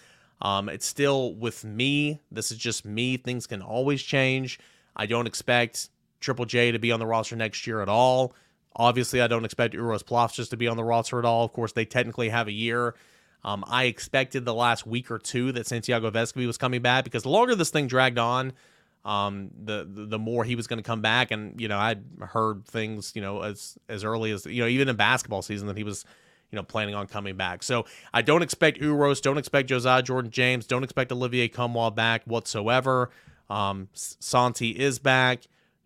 Um, 0.42 0.68
it's 0.68 0.86
still 0.86 1.34
with 1.34 1.64
me. 1.64 2.20
This 2.30 2.50
is 2.50 2.58
just 2.58 2.86
me. 2.86 3.16
Things 3.18 3.46
can 3.46 3.60
always 3.60 4.02
change. 4.02 4.58
I 4.96 5.06
don't 5.06 5.26
expect 5.26 5.90
Triple 6.20 6.46
J 6.46 6.72
to 6.72 6.78
be 6.78 6.92
on 6.92 6.98
the 6.98 7.06
roster 7.06 7.36
next 7.36 7.66
year 7.66 7.82
at 7.82 7.88
all. 7.88 8.34
Obviously, 8.76 9.20
I 9.20 9.26
don't 9.26 9.44
expect 9.44 9.74
Uros 9.74 10.02
Plavsic 10.02 10.48
to 10.50 10.56
be 10.56 10.68
on 10.68 10.76
the 10.76 10.84
roster 10.84 11.18
at 11.18 11.24
all. 11.24 11.44
Of 11.44 11.52
course, 11.52 11.72
they 11.72 11.84
technically 11.84 12.28
have 12.28 12.48
a 12.48 12.52
year. 12.52 12.94
Um, 13.42 13.64
I 13.66 13.84
expected 13.84 14.44
the 14.44 14.54
last 14.54 14.86
week 14.86 15.10
or 15.10 15.18
two 15.18 15.52
that 15.52 15.66
Santiago 15.66 16.10
Vescovi 16.10 16.46
was 16.46 16.58
coming 16.58 16.82
back 16.82 17.04
because 17.04 17.22
the 17.22 17.30
longer 17.30 17.54
this 17.54 17.70
thing 17.70 17.86
dragged 17.86 18.18
on, 18.18 18.52
um, 19.04 19.50
the, 19.64 19.86
the 19.88 20.18
more 20.18 20.44
he 20.44 20.56
was 20.56 20.66
going 20.66 20.78
to 20.78 20.82
come 20.86 21.00
back. 21.00 21.30
And 21.30 21.58
you 21.60 21.68
know, 21.68 21.78
I'd 21.78 22.02
heard 22.20 22.66
things, 22.66 23.12
you 23.14 23.22
know, 23.22 23.42
as 23.42 23.78
as 23.88 24.04
early 24.04 24.30
as 24.30 24.46
you 24.46 24.62
know, 24.62 24.68
even 24.68 24.88
in 24.88 24.96
basketball 24.96 25.42
season, 25.42 25.68
that 25.68 25.76
he 25.76 25.84
was, 25.84 26.04
you 26.50 26.56
know, 26.56 26.62
planning 26.62 26.94
on 26.94 27.06
coming 27.06 27.36
back. 27.36 27.62
So 27.62 27.86
I 28.12 28.22
don't 28.22 28.42
expect 28.42 28.78
Uros, 28.78 29.20
don't 29.22 29.38
expect 29.38 29.68
Josiah 29.68 30.02
Jordan 30.02 30.30
James, 30.30 30.66
don't 30.66 30.84
expect 30.84 31.10
Olivier 31.10 31.48
Nkamhoua 31.48 31.94
back 31.94 32.22
whatsoever. 32.26 33.10
Um, 33.48 33.88
Santi 33.94 34.70
is 34.70 34.98
back. 34.98 35.40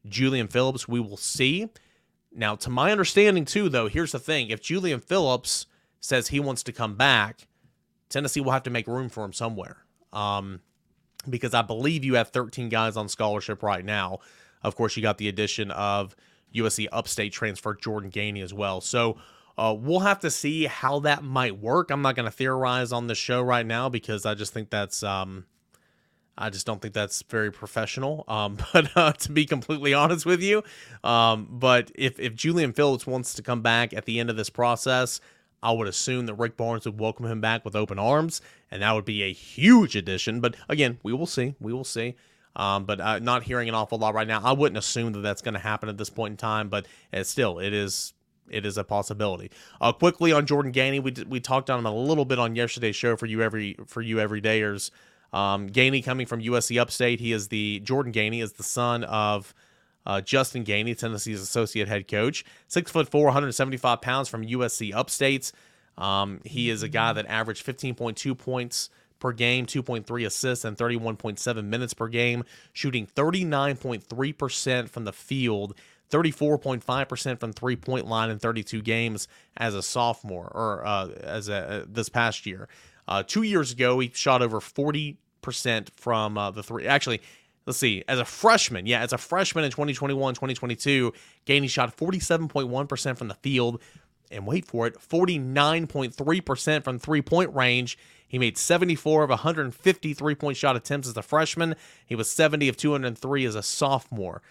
Julian 0.06 0.48
Phillips, 0.48 0.86
we 0.86 1.00
will 1.00 1.16
see. 1.16 1.68
Now, 2.34 2.56
to 2.56 2.70
my 2.70 2.90
understanding, 2.90 3.44
too, 3.44 3.68
though, 3.68 3.88
here's 3.88 4.12
the 4.12 4.18
thing: 4.18 4.50
if 4.50 4.60
Julian 4.60 5.00
Phillips 5.00 5.66
says 6.00 6.28
he 6.28 6.40
wants 6.40 6.62
to 6.64 6.72
come 6.72 6.96
back, 6.96 7.46
Tennessee 8.08 8.40
will 8.40 8.52
have 8.52 8.64
to 8.64 8.70
make 8.70 8.86
room 8.86 9.08
for 9.08 9.24
him 9.24 9.32
somewhere. 9.32 9.78
Um, 10.12 10.60
because 11.28 11.54
I 11.54 11.62
believe 11.62 12.04
you 12.04 12.14
have 12.14 12.28
13 12.28 12.68
guys 12.68 12.96
on 12.96 13.08
scholarship 13.08 13.62
right 13.62 13.84
now. 13.84 14.18
Of 14.62 14.76
course, 14.76 14.96
you 14.96 15.02
got 15.02 15.18
the 15.18 15.28
addition 15.28 15.70
of 15.70 16.14
USC 16.54 16.86
upstate 16.92 17.32
transfer 17.32 17.74
Jordan 17.74 18.10
Gainey 18.10 18.42
as 18.42 18.52
well. 18.52 18.80
So 18.80 19.16
uh, 19.56 19.74
we'll 19.76 20.00
have 20.00 20.20
to 20.20 20.30
see 20.30 20.66
how 20.66 21.00
that 21.00 21.22
might 21.22 21.58
work. 21.58 21.90
I'm 21.90 22.02
not 22.02 22.16
going 22.16 22.26
to 22.26 22.30
theorize 22.30 22.92
on 22.92 23.06
the 23.06 23.14
show 23.14 23.40
right 23.40 23.64
now 23.64 23.88
because 23.88 24.26
I 24.26 24.34
just 24.34 24.52
think 24.52 24.70
that's. 24.70 25.02
Um, 25.02 25.46
I 26.36 26.50
just 26.50 26.66
don't 26.66 26.82
think 26.82 26.94
that's 26.94 27.22
very 27.22 27.52
professional. 27.52 28.24
Um, 28.28 28.58
but 28.72 28.90
uh, 28.96 29.12
to 29.12 29.32
be 29.32 29.46
completely 29.46 29.94
honest 29.94 30.26
with 30.26 30.42
you, 30.42 30.62
um, 31.02 31.48
but 31.50 31.90
if 31.94 32.18
if 32.18 32.34
Julian 32.34 32.72
Phillips 32.72 33.06
wants 33.06 33.34
to 33.34 33.42
come 33.42 33.62
back 33.62 33.92
at 33.92 34.04
the 34.04 34.20
end 34.20 34.30
of 34.30 34.36
this 34.36 34.50
process, 34.50 35.20
I 35.62 35.72
would 35.72 35.88
assume 35.88 36.26
that 36.26 36.34
Rick 36.34 36.56
Barnes 36.56 36.84
would 36.84 37.00
welcome 37.00 37.26
him 37.26 37.40
back 37.40 37.64
with 37.64 37.74
open 37.74 37.98
arms, 37.98 38.40
and 38.70 38.82
that 38.82 38.92
would 38.92 39.04
be 39.04 39.22
a 39.22 39.32
huge 39.32 39.96
addition. 39.96 40.40
But 40.40 40.56
again, 40.68 40.98
we 41.02 41.12
will 41.12 41.26
see. 41.26 41.54
We 41.60 41.72
will 41.72 41.84
see. 41.84 42.16
Um, 42.56 42.84
but 42.84 43.00
uh, 43.00 43.18
not 43.18 43.42
hearing 43.42 43.68
an 43.68 43.74
awful 43.74 43.98
lot 43.98 44.14
right 44.14 44.28
now. 44.28 44.40
I 44.44 44.52
wouldn't 44.52 44.78
assume 44.78 45.12
that 45.14 45.20
that's 45.20 45.42
going 45.42 45.54
to 45.54 45.60
happen 45.60 45.88
at 45.88 45.98
this 45.98 46.10
point 46.10 46.32
in 46.32 46.36
time, 46.36 46.68
but 46.68 46.86
it's 47.12 47.28
still, 47.28 47.58
it 47.58 47.72
is 47.72 48.14
it 48.50 48.66
is 48.66 48.76
a 48.76 48.84
possibility. 48.84 49.50
Uh, 49.80 49.92
quickly 49.92 50.32
on 50.32 50.46
Jordan 50.46 50.72
Gainey, 50.72 51.02
we 51.02 51.14
we 51.24 51.40
talked 51.40 51.70
on 51.70 51.78
him 51.78 51.86
a 51.86 51.94
little 51.94 52.24
bit 52.24 52.38
on 52.38 52.54
yesterday's 52.54 52.96
show 52.96 53.16
for 53.16 53.26
you 53.26 53.42
every 53.42 53.76
for 53.86 54.02
you 54.02 54.16
everydayers. 54.16 54.90
Um, 55.32 55.68
Gainey 55.68 56.04
coming 56.04 56.26
from 56.26 56.40
USC 56.40 56.80
Upstate, 56.80 57.20
he 57.20 57.32
is 57.32 57.48
the 57.48 57.80
Jordan 57.80 58.12
Gainey 58.12 58.42
is 58.42 58.52
the 58.52 58.62
son 58.62 59.04
of 59.04 59.54
uh, 60.06 60.20
Justin 60.20 60.64
Gainey, 60.64 60.96
Tennessee's 60.96 61.40
associate 61.40 61.88
head 61.88 62.08
coach, 62.08 62.44
six 62.68 62.90
foot 62.90 63.08
four, 63.08 63.26
175 63.26 64.00
pounds 64.00 64.28
from 64.28 64.44
USC 64.44 64.94
Upstate. 64.94 65.50
Um, 65.96 66.40
he 66.44 66.70
is 66.70 66.82
a 66.82 66.88
guy 66.88 67.12
that 67.12 67.26
averaged 67.26 67.64
15.2 67.64 68.36
points 68.36 68.90
per 69.20 69.32
game, 69.32 69.64
2.3 69.64 70.26
assists, 70.26 70.64
and 70.64 70.76
31.7 70.76 71.64
minutes 71.64 71.94
per 71.94 72.08
game, 72.08 72.44
shooting 72.72 73.06
39.3% 73.06 74.88
from 74.90 75.04
the 75.04 75.12
field, 75.12 75.74
34.5% 76.10 77.40
from 77.40 77.52
three 77.52 77.76
point 77.76 78.06
line 78.06 78.30
in 78.30 78.38
32 78.38 78.82
games 78.82 79.26
as 79.56 79.74
a 79.74 79.82
sophomore 79.82 80.50
or 80.54 80.84
uh, 80.84 81.08
as 81.22 81.48
a, 81.48 81.54
uh, 81.54 81.84
this 81.88 82.08
past 82.08 82.44
year. 82.44 82.68
Uh, 83.06 83.22
two 83.22 83.42
years 83.42 83.72
ago, 83.72 83.98
he 83.98 84.10
shot 84.14 84.42
over 84.42 84.60
40% 84.60 85.16
from 85.96 86.38
uh, 86.38 86.50
the 86.50 86.62
three. 86.62 86.86
Actually, 86.86 87.20
let's 87.66 87.78
see, 87.78 88.04
as 88.08 88.18
a 88.18 88.24
freshman, 88.24 88.86
yeah, 88.86 89.00
as 89.00 89.12
a 89.12 89.18
freshman 89.18 89.64
in 89.64 89.70
2021, 89.70 90.34
2022, 90.34 91.12
Gainey 91.46 91.68
shot 91.68 91.96
47.1% 91.96 93.18
from 93.18 93.28
the 93.28 93.34
field. 93.34 93.80
And 94.30 94.46
wait 94.46 94.64
for 94.64 94.86
it, 94.86 94.96
49.3% 94.98 96.84
from 96.84 96.98
three 96.98 97.22
point 97.22 97.54
range. 97.54 97.98
He 98.26 98.38
made 98.38 98.58
74 98.58 99.24
of 99.24 99.30
150 99.30 100.14
three 100.14 100.34
point 100.34 100.56
shot 100.56 100.76
attempts 100.76 101.06
as 101.06 101.16
a 101.16 101.22
freshman. 101.22 101.76
He 102.06 102.16
was 102.16 102.30
70 102.30 102.68
of 102.68 102.76
203 102.76 103.44
as 103.44 103.54
a 103.54 103.62
sophomore. 103.62 104.42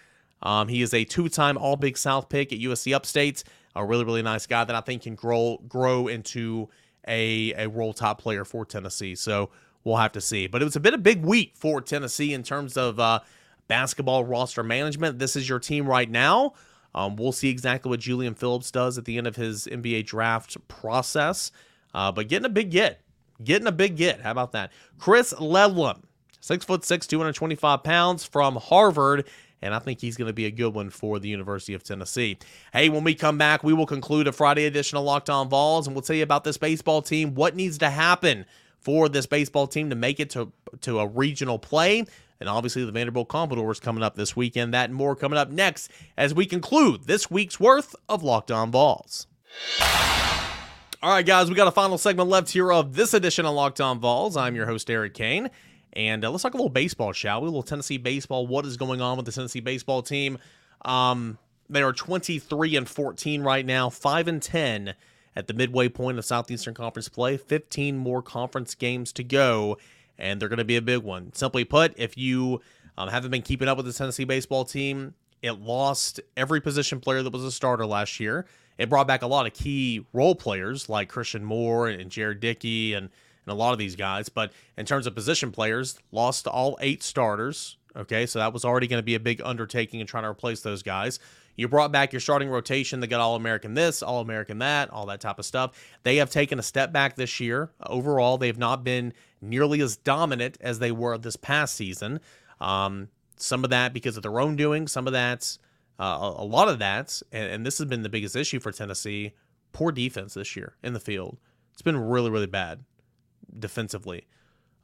Um, 0.42 0.68
he 0.68 0.80
is 0.80 0.94
a 0.94 1.04
two 1.04 1.28
time 1.28 1.58
All 1.58 1.76
Big 1.76 1.98
South 1.98 2.28
pick 2.28 2.52
at 2.52 2.60
USC 2.60 2.94
Upstate. 2.94 3.44
A 3.76 3.84
really, 3.84 4.04
really 4.04 4.22
nice 4.22 4.46
guy 4.46 4.64
that 4.64 4.74
I 4.74 4.80
think 4.80 5.02
can 5.02 5.16
grow 5.16 5.58
grow 5.68 6.06
into 6.06 6.68
a, 7.06 7.52
a 7.54 7.68
role 7.68 7.92
top 7.92 8.20
player 8.20 8.44
for 8.44 8.64
Tennessee. 8.64 9.14
So 9.14 9.50
we'll 9.84 9.96
have 9.96 10.12
to 10.12 10.20
see. 10.20 10.46
But 10.46 10.62
it 10.62 10.64
was 10.64 10.76
a 10.76 10.80
bit 10.80 10.94
of 10.94 11.02
big 11.02 11.24
week 11.24 11.52
for 11.54 11.80
Tennessee 11.80 12.32
in 12.32 12.42
terms 12.42 12.76
of 12.76 12.98
uh, 12.98 13.20
basketball 13.68 14.24
roster 14.24 14.62
management. 14.62 15.18
This 15.18 15.36
is 15.36 15.48
your 15.48 15.58
team 15.58 15.86
right 15.86 16.10
now. 16.10 16.54
Um, 16.94 17.16
we'll 17.16 17.32
see 17.32 17.48
exactly 17.48 17.90
what 17.90 18.00
Julian 18.00 18.34
Phillips 18.34 18.70
does 18.70 18.98
at 18.98 19.04
the 19.04 19.18
end 19.18 19.26
of 19.26 19.36
his 19.36 19.66
NBA 19.66 20.06
draft 20.06 20.56
process. 20.68 21.50
Uh, 21.92 22.12
but 22.12 22.28
getting 22.28 22.46
a 22.46 22.50
big 22.50 22.70
get, 22.70 23.00
getting 23.42 23.66
a 23.66 23.72
big 23.72 23.96
get. 23.96 24.20
How 24.20 24.30
about 24.30 24.52
that? 24.52 24.72
Chris 24.98 25.32
Ledlum, 25.34 26.02
six 26.40 26.64
foot 26.64 26.84
six, 26.84 27.06
225 27.06 27.82
pounds 27.82 28.24
from 28.24 28.56
Harvard. 28.56 29.28
And 29.64 29.74
I 29.74 29.78
think 29.78 29.98
he's 29.98 30.18
going 30.18 30.26
to 30.26 30.34
be 30.34 30.44
a 30.44 30.50
good 30.50 30.74
one 30.74 30.90
for 30.90 31.18
the 31.18 31.28
University 31.28 31.72
of 31.72 31.82
Tennessee. 31.82 32.36
Hey, 32.74 32.90
when 32.90 33.02
we 33.02 33.14
come 33.14 33.38
back, 33.38 33.64
we 33.64 33.72
will 33.72 33.86
conclude 33.86 34.28
a 34.28 34.32
Friday 34.32 34.66
edition 34.66 34.98
of 34.98 35.04
Locked 35.04 35.30
On 35.30 35.48
Vols, 35.48 35.86
and 35.86 35.96
we'll 35.96 36.02
tell 36.02 36.14
you 36.14 36.22
about 36.22 36.44
this 36.44 36.58
baseball 36.58 37.00
team, 37.00 37.34
what 37.34 37.56
needs 37.56 37.78
to 37.78 37.88
happen 37.88 38.44
for 38.78 39.08
this 39.08 39.24
baseball 39.24 39.66
team 39.66 39.88
to 39.88 39.96
make 39.96 40.20
it 40.20 40.28
to, 40.30 40.52
to 40.82 41.00
a 41.00 41.06
regional 41.06 41.58
play. 41.58 42.04
And 42.40 42.48
obviously, 42.48 42.84
the 42.84 42.92
Vanderbilt 42.92 43.28
Commodores 43.28 43.80
coming 43.80 44.02
up 44.02 44.16
this 44.16 44.36
weekend. 44.36 44.74
That 44.74 44.90
and 44.90 44.94
more 44.94 45.16
coming 45.16 45.38
up 45.38 45.48
next 45.48 45.90
as 46.18 46.34
we 46.34 46.44
conclude 46.44 47.04
this 47.04 47.30
week's 47.30 47.58
worth 47.58 47.96
of 48.06 48.22
Locked 48.22 48.50
On 48.50 48.70
Vols. 48.70 49.26
All 51.02 51.10
right, 51.10 51.24
guys, 51.24 51.48
we 51.48 51.54
got 51.54 51.68
a 51.68 51.72
final 51.72 51.96
segment 51.96 52.28
left 52.28 52.50
here 52.50 52.70
of 52.70 52.96
this 52.96 53.14
edition 53.14 53.46
of 53.46 53.54
Locked 53.54 53.80
On 53.80 53.98
Vols. 53.98 54.36
I'm 54.36 54.54
your 54.54 54.66
host, 54.66 54.90
Eric 54.90 55.14
Cain. 55.14 55.48
And 55.94 56.24
uh, 56.24 56.30
let's 56.30 56.42
talk 56.42 56.54
a 56.54 56.56
little 56.56 56.70
baseball, 56.70 57.12
shall 57.12 57.40
we? 57.40 57.46
A 57.46 57.50
little 57.50 57.62
Tennessee 57.62 57.98
baseball. 57.98 58.46
What 58.46 58.66
is 58.66 58.76
going 58.76 59.00
on 59.00 59.16
with 59.16 59.26
the 59.26 59.32
Tennessee 59.32 59.60
baseball 59.60 60.02
team? 60.02 60.38
Um, 60.84 61.38
they 61.68 61.82
are 61.82 61.92
23 61.92 62.76
and 62.76 62.88
14 62.88 63.42
right 63.42 63.64
now, 63.64 63.88
5 63.90 64.28
and 64.28 64.42
10 64.42 64.94
at 65.36 65.46
the 65.46 65.54
midway 65.54 65.88
point 65.88 66.18
of 66.18 66.24
Southeastern 66.24 66.74
Conference 66.74 67.08
play. 67.08 67.36
15 67.36 67.96
more 67.96 68.22
conference 68.22 68.74
games 68.74 69.12
to 69.12 69.24
go, 69.24 69.78
and 70.18 70.40
they're 70.40 70.48
going 70.48 70.58
to 70.58 70.64
be 70.64 70.76
a 70.76 70.82
big 70.82 71.02
one. 71.02 71.32
Simply 71.32 71.64
put, 71.64 71.94
if 71.96 72.18
you 72.18 72.60
um, 72.98 73.08
haven't 73.08 73.30
been 73.30 73.42
keeping 73.42 73.68
up 73.68 73.76
with 73.76 73.86
the 73.86 73.92
Tennessee 73.92 74.24
baseball 74.24 74.64
team, 74.64 75.14
it 75.42 75.52
lost 75.52 76.20
every 76.36 76.60
position 76.60 77.00
player 77.00 77.22
that 77.22 77.32
was 77.32 77.44
a 77.44 77.52
starter 77.52 77.86
last 77.86 78.18
year. 78.18 78.46
It 78.78 78.88
brought 78.88 79.06
back 79.06 79.22
a 79.22 79.26
lot 79.26 79.46
of 79.46 79.54
key 79.54 80.04
role 80.12 80.34
players 80.34 80.88
like 80.88 81.08
Christian 81.08 81.44
Moore 81.44 81.88
and 81.88 82.10
Jared 82.10 82.40
Dickey 82.40 82.94
and, 82.94 83.10
and 83.46 83.52
a 83.52 83.56
lot 83.56 83.72
of 83.72 83.78
these 83.78 83.96
guys. 83.96 84.28
But 84.28 84.52
in 84.76 84.86
terms 84.86 85.06
of 85.06 85.14
position 85.14 85.52
players, 85.52 85.98
lost 86.12 86.46
all 86.46 86.76
eight 86.80 87.02
starters. 87.02 87.76
Okay, 87.96 88.26
so 88.26 88.40
that 88.40 88.52
was 88.52 88.64
already 88.64 88.88
going 88.88 88.98
to 88.98 89.04
be 89.04 89.14
a 89.14 89.20
big 89.20 89.40
undertaking 89.44 90.00
in 90.00 90.06
trying 90.06 90.24
to 90.24 90.28
replace 90.30 90.62
those 90.62 90.82
guys. 90.82 91.20
You 91.56 91.68
brought 91.68 91.92
back 91.92 92.12
your 92.12 92.18
starting 92.18 92.48
rotation 92.48 92.98
that 93.00 93.06
got 93.06 93.20
All 93.20 93.36
American 93.36 93.74
this, 93.74 94.02
All 94.02 94.20
American 94.20 94.58
that, 94.58 94.90
all 94.90 95.06
that 95.06 95.20
type 95.20 95.38
of 95.38 95.44
stuff. 95.44 95.78
They 96.02 96.16
have 96.16 96.30
taken 96.30 96.58
a 96.58 96.62
step 96.62 96.92
back 96.92 97.14
this 97.14 97.38
year. 97.38 97.70
Overall, 97.86 98.38
they've 98.38 98.58
not 98.58 98.82
been 98.82 99.12
nearly 99.40 99.80
as 99.80 99.96
dominant 99.96 100.58
as 100.60 100.80
they 100.80 100.90
were 100.90 101.16
this 101.16 101.36
past 101.36 101.76
season. 101.76 102.20
Um, 102.60 103.08
some 103.36 103.62
of 103.62 103.70
that 103.70 103.92
because 103.92 104.16
of 104.16 104.22
their 104.22 104.40
own 104.40 104.56
doing, 104.56 104.88
some 104.88 105.06
of 105.06 105.12
that's 105.12 105.58
uh, 105.98 106.32
a, 106.36 106.44
lot 106.44 106.68
of 106.68 106.80
that, 106.80 107.22
and, 107.30 107.50
and 107.50 107.66
this 107.66 107.78
has 107.78 107.86
been 107.86 108.02
the 108.02 108.08
biggest 108.08 108.34
issue 108.34 108.58
for 108.58 108.72
Tennessee 108.72 109.32
poor 109.72 109.92
defense 109.92 110.34
this 110.34 110.56
year 110.56 110.74
in 110.82 110.92
the 110.92 111.00
field. 111.00 111.38
It's 111.72 111.82
been 111.82 111.98
really, 111.98 112.30
really 112.30 112.46
bad 112.46 112.84
defensively. 113.58 114.26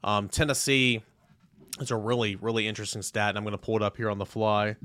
Um, 0.03 0.29
Tennessee 0.29 1.03
is 1.79 1.91
a 1.91 1.95
really, 1.95 2.35
really 2.35 2.67
interesting 2.67 3.01
stat, 3.01 3.29
and 3.29 3.37
I'm 3.37 3.43
going 3.43 3.53
to 3.53 3.57
pull 3.57 3.75
it 3.75 3.81
up 3.81 3.97
here 3.97 4.09
on 4.09 4.17
the 4.17 4.25
fly. 4.25 4.75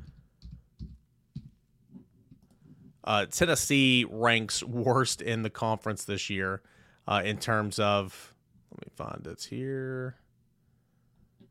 Uh, 3.05 3.27
Tennessee 3.27 4.05
ranks 4.09 4.63
worst 4.65 5.23
in 5.23 5.43
the 5.43 5.51
conference 5.51 6.05
this 6.05 6.29
year 6.29 6.63
uh, 7.07 7.23
in 7.25 7.39
terms 7.39 7.79
of. 7.79 8.35
Let 8.73 8.87
me 8.87 8.93
find 8.97 9.27
it 9.27 9.47
here. 9.49 10.17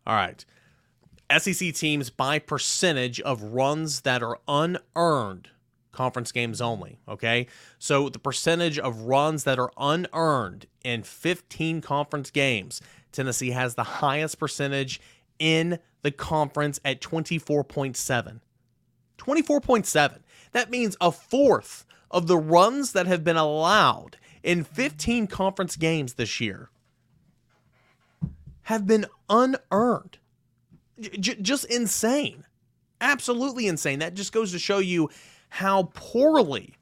All 0.05 0.15
right. 0.15 0.45
SEC 1.37 1.73
teams 1.73 2.09
by 2.09 2.37
percentage 2.37 3.19
of 3.21 3.41
runs 3.41 4.01
that 4.01 4.21
are 4.21 4.39
unearned 4.47 5.49
conference 5.95 6.31
games 6.31 6.61
only. 6.61 6.99
Okay. 7.07 7.47
So 7.79 8.09
the 8.09 8.19
percentage 8.19 8.77
of 8.77 9.01
runs 9.01 9.43
that 9.45 9.57
are 9.57 9.71
unearned 9.77 10.67
in 10.83 11.03
15 11.03 11.81
conference 11.81 12.29
games, 12.29 12.81
Tennessee 13.11 13.51
has 13.51 13.75
the 13.75 13.83
highest 13.83 14.37
percentage 14.37 15.01
in 15.39 15.79
the 16.01 16.11
conference 16.11 16.79
at 16.85 17.01
24.7. 17.01 18.39
24.7. 19.17 20.19
That 20.51 20.69
means 20.69 20.95
a 21.01 21.11
fourth 21.11 21.85
of 22.11 22.27
the 22.27 22.37
runs 22.37 22.91
that 22.91 23.07
have 23.07 23.23
been 23.23 23.37
allowed 23.37 24.17
in 24.43 24.63
15 24.63 25.27
conference 25.27 25.75
games 25.75 26.13
this 26.13 26.39
year 26.39 26.69
have 28.63 28.85
been 28.85 29.05
unearned. 29.29 30.17
J- 30.99 31.37
just 31.41 31.65
insane. 31.65 32.45
Absolutely 33.01 33.67
insane. 33.67 33.99
That 33.99 34.13
just 34.13 34.31
goes 34.31 34.51
to 34.51 34.59
show 34.59 34.79
you 34.79 35.09
how 35.55 35.89
poorly 35.93 36.73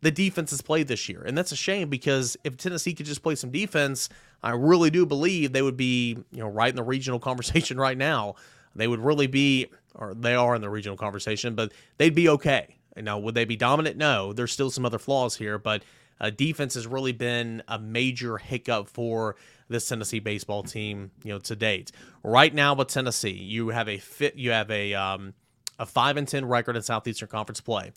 the 0.00 0.10
defense 0.10 0.52
has 0.52 0.62
played 0.62 0.88
this 0.88 1.06
year. 1.06 1.22
And 1.22 1.36
that's 1.36 1.52
a 1.52 1.56
shame 1.56 1.90
because 1.90 2.34
if 2.44 2.56
Tennessee 2.56 2.94
could 2.94 3.04
just 3.04 3.22
play 3.22 3.34
some 3.34 3.50
defense, 3.50 4.08
I 4.42 4.52
really 4.52 4.88
do 4.88 5.04
believe 5.04 5.52
they 5.52 5.60
would 5.60 5.76
be, 5.76 6.16
you 6.32 6.38
know, 6.38 6.48
right 6.48 6.70
in 6.70 6.76
the 6.76 6.82
regional 6.82 7.20
conversation 7.28 7.76
right 7.78 7.98
now. 7.98 8.36
They 8.74 8.88
would 8.88 9.00
really 9.00 9.26
be, 9.26 9.66
or 9.94 10.14
they 10.14 10.34
are 10.34 10.54
in 10.54 10.62
the 10.62 10.70
regional 10.70 10.96
conversation, 10.96 11.54
but 11.54 11.72
they'd 11.98 12.14
be 12.14 12.30
okay. 12.30 12.78
You 12.96 13.02
know, 13.02 13.18
would 13.18 13.34
they 13.34 13.44
be 13.44 13.56
dominant? 13.56 13.98
No, 13.98 14.32
there's 14.32 14.52
still 14.52 14.70
some 14.70 14.86
other 14.86 14.98
flaws 14.98 15.36
here, 15.36 15.58
but 15.58 15.82
uh, 16.22 16.30
defense 16.30 16.72
has 16.74 16.86
really 16.86 17.12
been 17.12 17.62
a 17.68 17.78
major 17.78 18.38
hiccup 18.38 18.88
for 18.88 19.36
this 19.68 19.86
Tennessee 19.86 20.20
baseball 20.20 20.62
team, 20.62 21.10
you 21.22 21.34
know, 21.34 21.38
to 21.40 21.54
date. 21.54 21.92
Right 22.22 22.54
now 22.54 22.72
with 22.72 22.88
Tennessee, 22.88 23.28
you 23.28 23.68
have 23.68 23.90
a 23.90 23.98
fit, 23.98 24.36
you 24.36 24.52
have 24.52 24.70
a 24.70 24.94
um, 24.94 25.34
a 25.80 25.86
five 25.86 26.16
and 26.16 26.28
ten 26.28 26.44
record 26.44 26.76
in 26.76 26.82
Southeastern 26.82 27.28
Conference 27.28 27.60
play. 27.60 27.90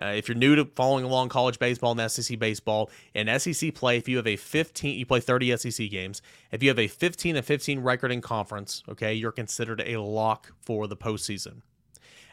Uh, 0.00 0.06
if 0.06 0.28
you're 0.28 0.36
new 0.36 0.54
to 0.54 0.64
following 0.76 1.04
along 1.04 1.28
college 1.28 1.58
baseball 1.58 1.98
and 1.98 2.10
SEC 2.10 2.38
baseball, 2.38 2.90
and 3.14 3.42
SEC 3.42 3.74
play, 3.74 3.96
if 3.96 4.08
you 4.08 4.16
have 4.18 4.26
a 4.26 4.36
15, 4.36 4.98
you 4.98 5.04
play 5.04 5.18
30 5.18 5.56
SEC 5.56 5.90
games. 5.90 6.22
If 6.52 6.62
you 6.62 6.68
have 6.68 6.78
a 6.78 6.86
15 6.86 7.36
and 7.36 7.44
15 7.44 7.80
record 7.80 8.12
in 8.12 8.20
conference, 8.20 8.84
okay, 8.88 9.12
you're 9.12 9.32
considered 9.32 9.82
a 9.84 10.00
lock 10.00 10.52
for 10.60 10.86
the 10.86 10.96
postseason 10.96 11.62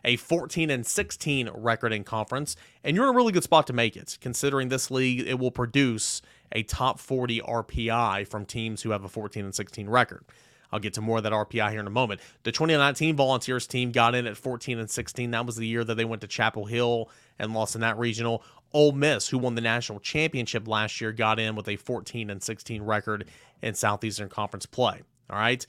a 0.06 0.16
14 0.16 0.70
and 0.70 0.86
16 0.86 1.50
record 1.54 1.92
in 1.92 2.04
conference, 2.04 2.56
and 2.84 2.96
you're 2.96 3.06
in 3.10 3.14
a 3.14 3.18
really 3.18 3.34
good 3.34 3.44
spot 3.44 3.68
to 3.68 3.74
make 3.74 3.98
it, 3.98 4.18
considering 4.22 4.70
this 4.70 4.90
league 4.90 5.28
it 5.28 5.38
will 5.38 5.52
produce 5.52 6.22
a 6.52 6.64
top 6.64 7.00
40 7.00 7.42
RPI 7.42 8.28
from 8.28 8.46
teams 8.46 8.84
who 8.84 8.92
have 8.92 9.04
a 9.04 9.10
14 9.10 9.44
and 9.44 9.54
16 9.54 9.90
record. 9.90 10.24
I'll 10.72 10.80
get 10.80 10.94
to 10.96 11.02
more 11.02 11.18
of 11.18 11.24
that 11.24 11.32
RPI 11.32 11.72
here 11.72 11.80
in 11.80 11.88
a 11.88 11.92
moment. 11.92 12.22
The 12.44 12.52
2019 12.52 13.16
Volunteers 13.16 13.68
team 13.68 13.92
got 13.92 14.16
in 14.16 14.28
at 14.28 14.38
14 14.38 14.80
and 14.80 14.90
16. 14.90 15.32
That 15.32 15.46
was 15.46 15.56
the 15.56 15.68
year 15.68 15.84
that 15.84 15.96
they 15.96 16.06
went 16.06 16.22
to 16.22 16.28
Chapel 16.28 16.66
Hill 16.66 17.10
and 17.40 17.54
lost 17.54 17.76
in 17.76 17.82
that 17.82 17.98
regional. 17.98 18.44
Ole 18.74 18.92
Miss, 18.92 19.30
who 19.30 19.38
won 19.38 19.56
the 19.56 19.62
national 19.62 20.00
championship 20.00 20.68
last 20.68 21.00
year, 21.00 21.12
got 21.12 21.40
in 21.40 21.56
with 21.56 21.68
a 21.68 21.78
14 21.78 22.30
and 22.30 22.44
16 22.44 22.82
record 22.82 23.26
in 23.62 23.74
Southeastern 23.74 24.30
Conference 24.30 24.66
play. 24.66 25.02
All 25.30 25.40
right. 25.40 25.66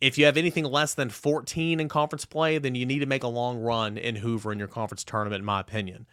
If 0.00 0.18
you 0.18 0.24
have 0.24 0.36
anything 0.36 0.64
less 0.64 0.94
than 0.94 1.10
14 1.10 1.78
in 1.78 1.88
conference 1.88 2.24
play, 2.24 2.58
then 2.58 2.74
you 2.74 2.84
need 2.84 2.98
to 2.98 3.06
make 3.06 3.22
a 3.22 3.28
long 3.28 3.60
run 3.60 3.96
in 3.96 4.16
Hoover 4.16 4.50
in 4.50 4.58
your 4.58 4.66
conference 4.66 5.04
tournament, 5.04 5.40
in 5.40 5.46
my 5.46 5.60
opinion. 5.60 6.06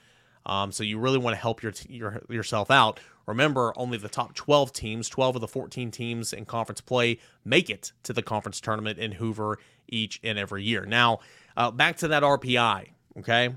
Um, 0.45 0.71
so 0.71 0.83
you 0.83 0.97
really 0.99 1.17
want 1.17 1.35
to 1.35 1.41
help 1.41 1.61
your, 1.61 1.73
your 1.87 2.21
yourself 2.29 2.71
out. 2.71 2.99
Remember, 3.27 3.73
only 3.75 3.97
the 3.97 4.09
top 4.09 4.33
12 4.33 4.73
teams, 4.73 5.07
12 5.07 5.35
of 5.35 5.41
the 5.41 5.47
14 5.47 5.91
teams 5.91 6.33
in 6.33 6.45
conference 6.45 6.81
play, 6.81 7.19
make 7.45 7.69
it 7.69 7.91
to 8.03 8.13
the 8.13 8.23
conference 8.23 8.59
tournament 8.59 8.97
in 8.97 9.13
Hoover 9.13 9.59
each 9.87 10.19
and 10.23 10.39
every 10.39 10.63
year. 10.63 10.85
Now, 10.85 11.19
uh, 11.55 11.69
back 11.69 11.97
to 11.97 12.07
that 12.07 12.23
RPI, 12.23 12.87
okay? 13.19 13.55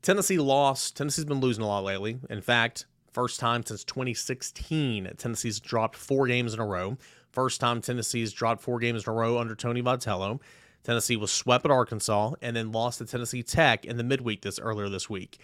Tennessee 0.00 0.38
lost. 0.38 0.96
Tennessee's 0.96 1.26
been 1.26 1.40
losing 1.40 1.62
a 1.62 1.66
lot 1.66 1.84
lately. 1.84 2.18
In 2.30 2.40
fact, 2.40 2.86
first 3.12 3.40
time 3.40 3.64
since 3.66 3.84
2016, 3.84 5.10
Tennessee's 5.18 5.60
dropped 5.60 5.96
four 5.96 6.26
games 6.26 6.54
in 6.54 6.60
a 6.60 6.66
row. 6.66 6.96
First 7.30 7.60
time 7.60 7.82
Tennessee's 7.82 8.32
dropped 8.32 8.62
four 8.62 8.78
games 8.78 9.04
in 9.04 9.10
a 9.10 9.14
row 9.14 9.38
under 9.38 9.54
Tony 9.54 9.82
Vitello. 9.82 10.40
Tennessee 10.88 11.16
was 11.16 11.30
swept 11.30 11.66
at 11.66 11.70
Arkansas 11.70 12.32
and 12.40 12.56
then 12.56 12.72
lost 12.72 12.96
to 12.96 13.04
Tennessee 13.04 13.42
Tech 13.42 13.84
in 13.84 13.98
the 13.98 14.02
midweek 14.02 14.40
this 14.40 14.58
earlier 14.58 14.88
this 14.88 15.10
week. 15.10 15.38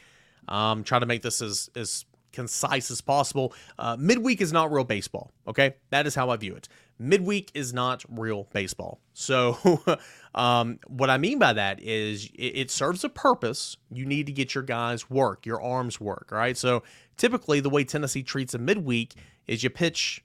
Um, 0.48 0.82
try 0.84 0.98
to 0.98 1.04
make 1.04 1.20
this 1.20 1.42
as 1.42 1.68
as 1.76 2.06
concise 2.32 2.90
as 2.90 3.02
possible. 3.02 3.52
Uh, 3.78 3.94
midweek 4.00 4.40
is 4.40 4.54
not 4.54 4.72
real 4.72 4.84
baseball. 4.84 5.32
Okay, 5.46 5.74
that 5.90 6.06
is 6.06 6.14
how 6.14 6.30
I 6.30 6.38
view 6.38 6.54
it. 6.54 6.68
Midweek 6.98 7.50
is 7.52 7.74
not 7.74 8.06
real 8.08 8.48
baseball. 8.54 9.00
So, 9.12 9.82
um, 10.34 10.78
what 10.86 11.10
I 11.10 11.18
mean 11.18 11.38
by 11.38 11.52
that 11.52 11.78
is 11.82 12.24
it, 12.34 12.56
it, 12.56 12.70
serves 12.70 13.04
a 13.04 13.10
purpose. 13.10 13.76
You 13.92 14.06
need 14.06 14.24
to 14.24 14.32
get 14.32 14.54
your 14.54 14.64
guys 14.64 15.10
work, 15.10 15.44
your 15.44 15.60
arms 15.60 16.00
work. 16.00 16.30
All 16.32 16.38
right. 16.38 16.56
So 16.56 16.84
typically, 17.18 17.60
the 17.60 17.68
way 17.68 17.84
Tennessee 17.84 18.22
treats 18.22 18.54
a 18.54 18.58
midweek 18.58 19.12
is 19.46 19.62
you 19.62 19.68
pitch 19.68 20.24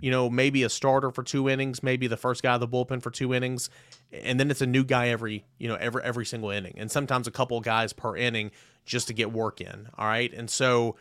you 0.00 0.10
know, 0.10 0.30
maybe 0.30 0.62
a 0.62 0.68
starter 0.68 1.10
for 1.10 1.22
two 1.22 1.48
innings, 1.48 1.82
maybe 1.82 2.06
the 2.06 2.16
first 2.16 2.42
guy 2.42 2.54
of 2.54 2.60
the 2.60 2.68
bullpen 2.68 3.02
for 3.02 3.10
two 3.10 3.34
innings, 3.34 3.68
and 4.12 4.38
then 4.38 4.50
it's 4.50 4.60
a 4.60 4.66
new 4.66 4.84
guy 4.84 5.08
every, 5.08 5.44
you 5.58 5.68
know, 5.68 5.74
every 5.76 6.02
every 6.02 6.26
single 6.26 6.50
inning, 6.50 6.74
and 6.76 6.90
sometimes 6.90 7.26
a 7.26 7.30
couple 7.30 7.60
guys 7.60 7.92
per 7.92 8.16
inning 8.16 8.50
just 8.84 9.08
to 9.08 9.14
get 9.14 9.32
work 9.32 9.60
in. 9.60 9.88
All 9.98 10.06
right, 10.06 10.32
and 10.32 10.48
so 10.48 10.96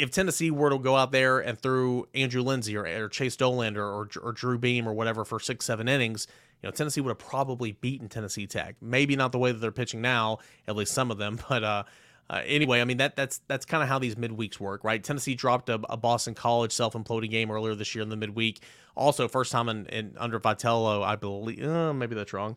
if 0.00 0.10
Tennessee 0.10 0.50
were 0.50 0.70
to 0.70 0.78
go 0.78 0.96
out 0.96 1.12
there 1.12 1.40
and 1.40 1.58
throw 1.60 2.06
Andrew 2.14 2.42
Lindsey 2.42 2.74
or, 2.76 2.86
or 2.86 3.08
Chase 3.08 3.36
Dollander 3.36 3.76
or, 3.76 4.08
or 4.22 4.32
Drew 4.32 4.58
Beam 4.58 4.88
or 4.88 4.94
whatever 4.94 5.26
for 5.26 5.38
six 5.38 5.66
seven 5.66 5.88
innings, 5.88 6.26
you 6.62 6.66
know, 6.66 6.70
Tennessee 6.70 7.02
would 7.02 7.10
have 7.10 7.18
probably 7.18 7.72
beaten 7.72 8.08
Tennessee 8.08 8.46
Tech. 8.46 8.76
Maybe 8.80 9.14
not 9.14 9.32
the 9.32 9.38
way 9.38 9.52
that 9.52 9.58
they're 9.58 9.70
pitching 9.70 10.00
now, 10.00 10.38
at 10.66 10.74
least 10.74 10.92
some 10.92 11.10
of 11.10 11.18
them, 11.18 11.38
but 11.48 11.62
uh, 11.62 11.84
uh, 12.30 12.42
anyway, 12.46 12.80
I 12.80 12.84
mean 12.84 12.98
that 12.98 13.16
that's 13.16 13.40
that's 13.48 13.66
kind 13.66 13.82
of 13.82 13.88
how 13.88 13.98
these 13.98 14.14
midweeks 14.14 14.60
work, 14.60 14.84
right? 14.84 15.02
Tennessee 15.02 15.34
dropped 15.34 15.68
a, 15.68 15.80
a 15.90 15.96
Boston 15.96 16.32
College 16.32 16.70
self-imploding 16.70 17.28
game 17.28 17.50
earlier 17.50 17.74
this 17.74 17.92
year 17.92 18.02
in 18.02 18.08
the 18.08 18.16
midweek. 18.16 18.62
Also, 18.96 19.26
first 19.26 19.50
time 19.50 19.68
in, 19.68 19.86
in 19.86 20.14
under 20.16 20.38
Vitello, 20.38 21.02
I 21.02 21.16
believe. 21.16 21.64
Uh, 21.64 21.92
maybe 21.92 22.14
that's 22.14 22.32
wrong. 22.32 22.56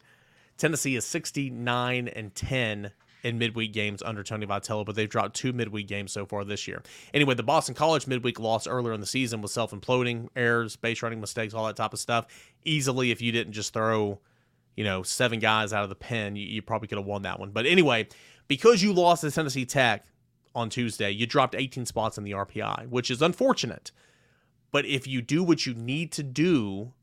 Tennessee 0.57 0.95
is 0.95 1.05
69 1.05 2.07
and 2.07 2.35
10 2.35 2.91
in 3.23 3.39
midweek 3.39 3.73
games 3.73 4.03
under 4.03 4.21
Tony 4.21 4.45
Vitello, 4.45 4.85
but 4.85 4.95
they've 4.95 5.09
dropped 5.09 5.35
two 5.35 5.53
midweek 5.53 5.87
games 5.87 6.11
so 6.11 6.27
far 6.27 6.43
this 6.43 6.67
year. 6.67 6.83
Anyway, 7.11 7.33
the 7.33 7.41
Boston 7.41 7.73
College 7.73 8.05
midweek 8.05 8.39
loss 8.39 8.67
earlier 8.67 8.93
in 8.93 8.99
the 8.99 9.07
season 9.07 9.41
was 9.41 9.51
self-imploding 9.53 10.27
errors, 10.35 10.75
base 10.75 11.01
running 11.01 11.19
mistakes, 11.19 11.55
all 11.55 11.65
that 11.65 11.77
type 11.77 11.93
of 11.93 11.99
stuff. 11.99 12.27
Easily, 12.63 13.09
if 13.09 13.21
you 13.21 13.31
didn't 13.31 13.53
just 13.53 13.73
throw, 13.73 14.19
you 14.75 14.83
know, 14.83 15.01
seven 15.01 15.39
guys 15.39 15.73
out 15.73 15.83
of 15.83 15.89
the 15.89 15.95
pen, 15.95 16.35
you, 16.35 16.45
you 16.45 16.61
probably 16.61 16.87
could 16.87 16.99
have 16.99 17.07
won 17.07 17.23
that 17.23 17.39
one. 17.39 17.49
But 17.49 17.65
anyway, 17.65 18.07
because 18.47 18.81
you 18.81 18.93
lost 18.93 19.21
to 19.21 19.31
Tennessee 19.31 19.65
Tech 19.65 20.05
on 20.55 20.69
Tuesday, 20.69 21.11
you 21.11 21.25
dropped 21.25 21.55
18 21.55 21.85
spots 21.85 22.17
in 22.17 22.23
the 22.23 22.31
RPI, 22.31 22.89
which 22.89 23.09
is 23.09 23.21
unfortunate. 23.21 23.91
But 24.71 24.85
if 24.85 25.07
you 25.07 25.21
do 25.21 25.43
what 25.43 25.65
you 25.65 25.73
need 25.73 26.11
to 26.13 26.23
do 26.23 26.93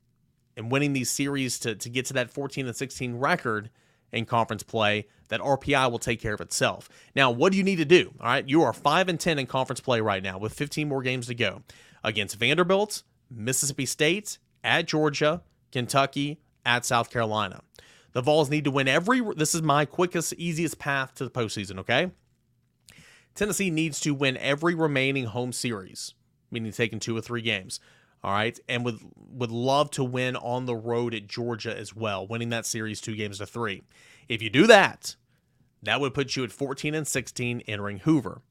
in 0.55 0.69
winning 0.69 0.93
these 0.93 1.09
series 1.09 1.59
to, 1.59 1.75
to 1.75 1.89
get 1.89 2.05
to 2.07 2.13
that 2.13 2.29
14 2.29 2.67
and 2.67 2.75
16 2.75 3.15
record 3.15 3.69
in 4.11 4.25
conference 4.25 4.63
play, 4.63 5.07
that 5.29 5.39
RPI 5.39 5.89
will 5.89 5.99
take 5.99 6.19
care 6.19 6.33
of 6.33 6.41
itself. 6.41 6.89
Now, 7.15 7.31
what 7.31 7.51
do 7.51 7.57
you 7.57 7.63
need 7.63 7.77
to 7.77 7.85
do? 7.85 8.13
All 8.19 8.27
right, 8.27 8.47
you 8.47 8.61
are 8.63 8.73
5 8.73 9.07
and 9.07 9.19
10 9.19 9.39
in 9.39 9.47
conference 9.47 9.79
play 9.79 10.01
right 10.01 10.21
now 10.21 10.37
with 10.37 10.53
15 10.53 10.87
more 10.89 11.01
games 11.01 11.27
to 11.27 11.35
go 11.35 11.63
against 12.03 12.35
Vanderbilt, 12.35 13.03
Mississippi 13.29 13.85
State, 13.85 14.37
at 14.63 14.85
Georgia, 14.85 15.41
Kentucky, 15.71 16.39
at 16.65 16.85
South 16.85 17.09
Carolina. 17.09 17.61
The 18.13 18.21
Vols 18.21 18.49
need 18.49 18.65
to 18.65 18.71
win 18.71 18.87
every. 18.87 19.21
This 19.35 19.55
is 19.55 19.61
my 19.61 19.85
quickest, 19.85 20.33
easiest 20.33 20.79
path 20.79 21.15
to 21.15 21.23
the 21.23 21.31
postseason, 21.31 21.79
okay? 21.79 22.11
Tennessee 23.35 23.69
needs 23.69 23.99
to 24.01 24.13
win 24.13 24.37
every 24.37 24.75
remaining 24.75 25.25
home 25.25 25.53
series, 25.53 26.13
meaning 26.51 26.71
taking 26.71 26.99
two 26.99 27.15
or 27.15 27.21
three 27.21 27.41
games. 27.41 27.79
All 28.23 28.33
right. 28.33 28.59
And 28.67 28.85
would 28.85 28.99
would 29.15 29.51
love 29.51 29.89
to 29.91 30.03
win 30.03 30.35
on 30.35 30.65
the 30.65 30.75
road 30.75 31.13
at 31.13 31.27
Georgia 31.27 31.75
as 31.75 31.95
well, 31.95 32.27
winning 32.27 32.49
that 32.49 32.65
series 32.65 33.01
two 33.01 33.15
games 33.15 33.39
to 33.39 33.45
three. 33.45 33.83
If 34.27 34.41
you 34.41 34.49
do 34.49 34.67
that, 34.67 35.15
that 35.83 35.99
would 35.99 36.13
put 36.13 36.35
you 36.35 36.43
at 36.43 36.51
14 36.51 36.93
and 36.93 37.07
16 37.07 37.61
entering 37.67 37.99
Hoover. 37.99 38.41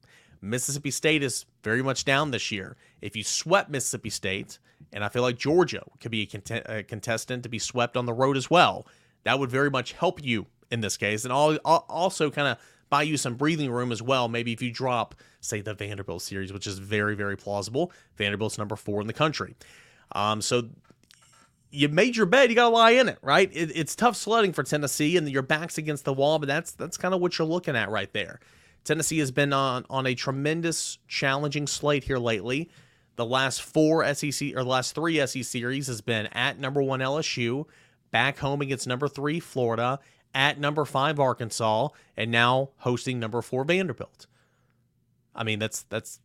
Mississippi 0.41 0.91
State 0.91 1.23
is 1.23 1.45
very 1.63 1.83
much 1.83 2.03
down 2.03 2.31
this 2.31 2.51
year. 2.51 2.75
If 3.01 3.15
you 3.15 3.23
swept 3.23 3.69
Mississippi 3.69 4.09
State, 4.09 4.57
and 4.91 5.03
I 5.03 5.09
feel 5.09 5.21
like 5.21 5.37
Georgia 5.37 5.83
could 5.99 6.11
be 6.11 6.23
a, 6.23 6.25
cont- 6.25 6.65
a 6.65 6.83
contestant 6.83 7.43
to 7.43 7.49
be 7.49 7.59
swept 7.59 7.95
on 7.95 8.07
the 8.07 8.13
road 8.13 8.35
as 8.35 8.49
well, 8.49 8.87
that 9.23 9.39
would 9.39 9.49
very 9.49 9.69
much 9.69 9.93
help 9.93 10.23
you 10.23 10.47
in 10.71 10.81
this 10.81 10.97
case, 10.97 11.25
and 11.25 11.33
also 11.33 12.31
kind 12.31 12.47
of 12.47 12.57
buy 12.89 13.03
you 13.03 13.17
some 13.17 13.35
breathing 13.35 13.71
room 13.71 13.91
as 13.91 14.01
well. 14.01 14.27
Maybe 14.27 14.53
if 14.53 14.61
you 14.61 14.71
drop, 14.71 15.15
say, 15.39 15.61
the 15.61 15.73
Vanderbilt 15.73 16.21
series, 16.21 16.53
which 16.53 16.67
is 16.67 16.77
very, 16.77 17.15
very 17.15 17.37
plausible. 17.37 17.91
Vanderbilt's 18.17 18.57
number 18.57 18.75
four 18.75 19.01
in 19.01 19.07
the 19.07 19.13
country. 19.13 19.55
Um, 20.13 20.41
so 20.41 20.69
you 21.71 21.87
made 21.87 22.17
your 22.17 22.25
bed, 22.25 22.49
you 22.49 22.55
got 22.55 22.69
to 22.69 22.75
lie 22.75 22.91
in 22.91 23.07
it, 23.09 23.17
right? 23.21 23.49
It, 23.53 23.71
it's 23.75 23.95
tough 23.95 24.15
sledding 24.15 24.53
for 24.53 24.63
Tennessee, 24.63 25.17
and 25.17 25.29
your 25.29 25.41
back's 25.41 25.77
against 25.77 26.05
the 26.05 26.13
wall, 26.13 26.37
but 26.37 26.47
that's 26.47 26.73
that's 26.73 26.97
kind 26.97 27.13
of 27.13 27.21
what 27.21 27.37
you're 27.37 27.47
looking 27.47 27.75
at 27.75 27.89
right 27.89 28.11
there. 28.13 28.39
Tennessee 28.83 29.19
has 29.19 29.31
been 29.31 29.53
on 29.53 29.85
on 29.89 30.05
a 30.05 30.13
tremendous, 30.13 30.97
challenging 31.07 31.67
slate 31.67 32.03
here 32.03 32.17
lately. 32.17 32.69
The 33.15 33.25
last 33.25 33.61
four 33.61 34.13
SEC 34.13 34.49
or 34.51 34.63
the 34.63 34.69
last 34.69 34.95
three 34.95 35.25
SEC 35.25 35.43
series 35.43 35.87
has 35.87 36.01
been 36.01 36.27
at 36.27 36.59
number 36.59 36.81
one 36.81 36.99
LSU, 36.99 37.65
back 38.11 38.39
home 38.39 38.61
against 38.61 38.87
number 38.87 39.07
three 39.07 39.39
Florida, 39.39 39.99
at 40.33 40.59
number 40.59 40.85
five 40.85 41.19
Arkansas, 41.19 41.89
and 42.15 42.31
now 42.31 42.69
hosting 42.77 43.19
number 43.19 43.41
four 43.41 43.63
Vanderbilt. 43.63 44.27
I 45.35 45.43
mean, 45.43 45.59
that's 45.59 45.83
that's 45.83 46.19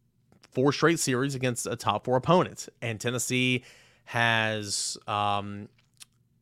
four 0.51 0.72
straight 0.72 0.99
series 0.99 1.35
against 1.35 1.66
a 1.66 1.77
top 1.77 2.05
four 2.05 2.16
opponent, 2.16 2.68
and 2.83 3.01
Tennessee 3.01 3.64
has 4.05 4.96
um, 5.07 5.68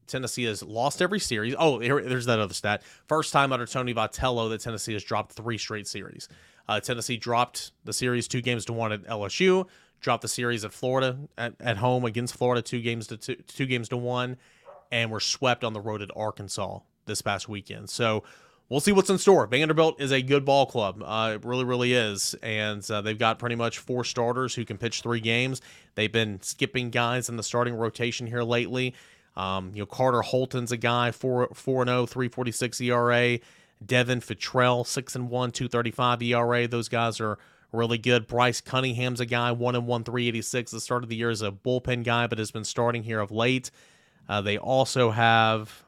Tennessee 0.07 0.45
has 0.45 0.63
lost 0.63 1.03
every 1.03 1.21
series. 1.21 1.55
Oh, 1.59 1.79
here, 1.79 2.03
there's 2.03 2.27
that 2.27 2.39
other 2.39 2.55
stat. 2.55 2.83
First 3.07 3.33
time 3.33 3.53
under 3.53 3.67
Tony 3.67 3.95
Vitello 3.95 4.49
that 4.51 4.61
Tennessee 4.61 4.93
has 4.93 5.05
dropped 5.05 5.33
three 5.33 5.59
straight 5.59 5.87
series. 5.87 6.29
Uh, 6.69 6.81
Tennessee 6.81 7.17
dropped 7.17 7.73
the 7.85 7.93
series 7.93 8.29
two 8.29 8.41
games 8.41 8.65
to 8.67 8.73
one 8.73 8.93
at 8.93 9.03
LSU, 9.05 9.67
dropped 10.01 10.23
the 10.23 10.29
series 10.29 10.65
at 10.65 10.73
Florida 10.73 11.19
at, 11.37 11.55
at 11.61 11.77
home 11.77 12.05
against 12.05 12.37
Florida 12.37 12.63
two 12.63 12.81
games 12.81 13.07
to 13.09 13.17
two, 13.17 13.35
two 13.35 13.67
games 13.67 13.89
to 13.91 13.97
one, 13.97 14.37
and 14.95 15.11
were 15.11 15.19
swept 15.19 15.65
on 15.65 15.73
the 15.73 15.81
road 15.81 16.01
at 16.03 16.11
Arkansas 16.15 16.79
this 17.07 17.21
past 17.21 17.49
weekend. 17.49 17.91
So 17.91 18.23
we'll 18.69 18.79
see 18.79 18.93
what's 18.93 19.11
in 19.11 19.19
store. 19.19 19.45
Vanderbilt 19.49 20.01
is 20.01 20.13
a 20.13 20.23
good 20.23 20.45
ball 20.45 20.67
club. 20.67 21.03
Uh, 21.05 21.33
it 21.35 21.45
really, 21.45 21.65
really 21.65 21.93
is. 21.93 22.37
And 22.45 22.89
uh, 22.89 23.01
they've 23.01 23.19
got 23.19 23.41
pretty 23.41 23.57
much 23.57 23.79
four 23.79 24.05
starters 24.05 24.55
who 24.55 24.65
can 24.65 24.79
pitch 24.79 25.03
three 25.03 25.19
games. 25.19 25.61
They've 25.97 26.13
been 26.13 26.41
skipping 26.43 26.91
guys 26.91 27.29
in 27.29 27.37
the 27.37 27.43
starting 27.43 27.75
rotation 27.75 28.29
here 28.29 28.45
lately. 28.45 28.95
Um, 29.37 29.73
you 29.75 29.81
know, 29.81 29.87
Carter 29.87 30.23
Holton's 30.23 30.71
a 30.71 30.77
guy, 30.77 31.11
4 31.11 31.49
4 31.53 31.87
0, 31.87 32.07
346 32.07 32.81
ERA. 32.81 33.39
Devin 33.85 34.21
Futrell, 34.21 34.87
6 34.87 35.17
and 35.17 35.29
1, 35.29 35.51
235 35.51 36.23
ERA. 36.23 36.69
Those 36.69 36.89
guys 36.89 37.21
are 37.21 37.37
really 37.73 37.99
good. 37.99 38.29
Bryce 38.29 38.61
Cunningham's 38.61 39.19
a 39.19 39.27
guy, 39.27 39.51
1 39.51 39.75
and 39.75 39.89
1, 39.89 40.05
386. 40.05 40.71
The 40.71 40.81
start 40.81 41.03
of 41.03 41.09
the 41.09 41.17
year 41.17 41.31
as 41.31 41.43
a 41.43 41.51
bullpen 41.51 42.05
guy, 42.05 42.29
but 42.29 42.39
has 42.39 42.53
been 42.53 42.65
starting 42.65 43.03
here 43.03 43.19
of 43.19 43.33
late. 43.33 43.73
Uh, 44.29 44.41
they 44.41 44.59
also 44.59 45.11
have 45.11 45.85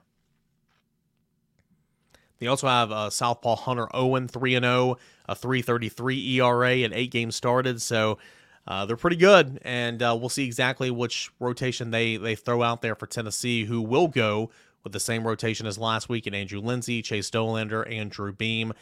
they 2.39 2.47
also 2.47 2.67
have 2.67 2.93
uh, 2.93 3.11
Southpaw 3.11 3.57
Hunter 3.57 3.89
Owen, 3.95 4.29
3 4.29 4.53
0, 4.53 4.99
a 5.29 5.35
333 5.35 6.41
ERA, 6.41 6.73
and 6.79 6.93
eight 6.93 7.11
games 7.11 7.35
started. 7.35 7.81
So 7.81 8.19
uh, 8.67 8.85
they're 8.85 8.97
pretty 8.97 9.17
good. 9.17 9.59
And 9.63 10.03
uh, 10.03 10.17
we'll 10.19 10.29
see 10.29 10.45
exactly 10.45 10.91
which 10.91 11.31
rotation 11.41 11.91
they, 11.91 12.17
they 12.17 12.35
throw 12.35 12.63
out 12.63 12.83
there 12.83 12.95
for 12.95 13.07
Tennessee, 13.07 13.65
who 13.65 13.81
will 13.81 14.09
go 14.09 14.51
with 14.85 14.93
the 14.93 15.01
same 15.01 15.27
rotation 15.27 15.67
as 15.67 15.79
last 15.79 16.09
week 16.09 16.27
in 16.27 16.35
Andrew 16.35 16.61
Lindsey, 16.61 17.03
Chase 17.03 17.31
Dollander, 17.31 17.91
Andrew 17.91 18.33
Beam. 18.33 18.73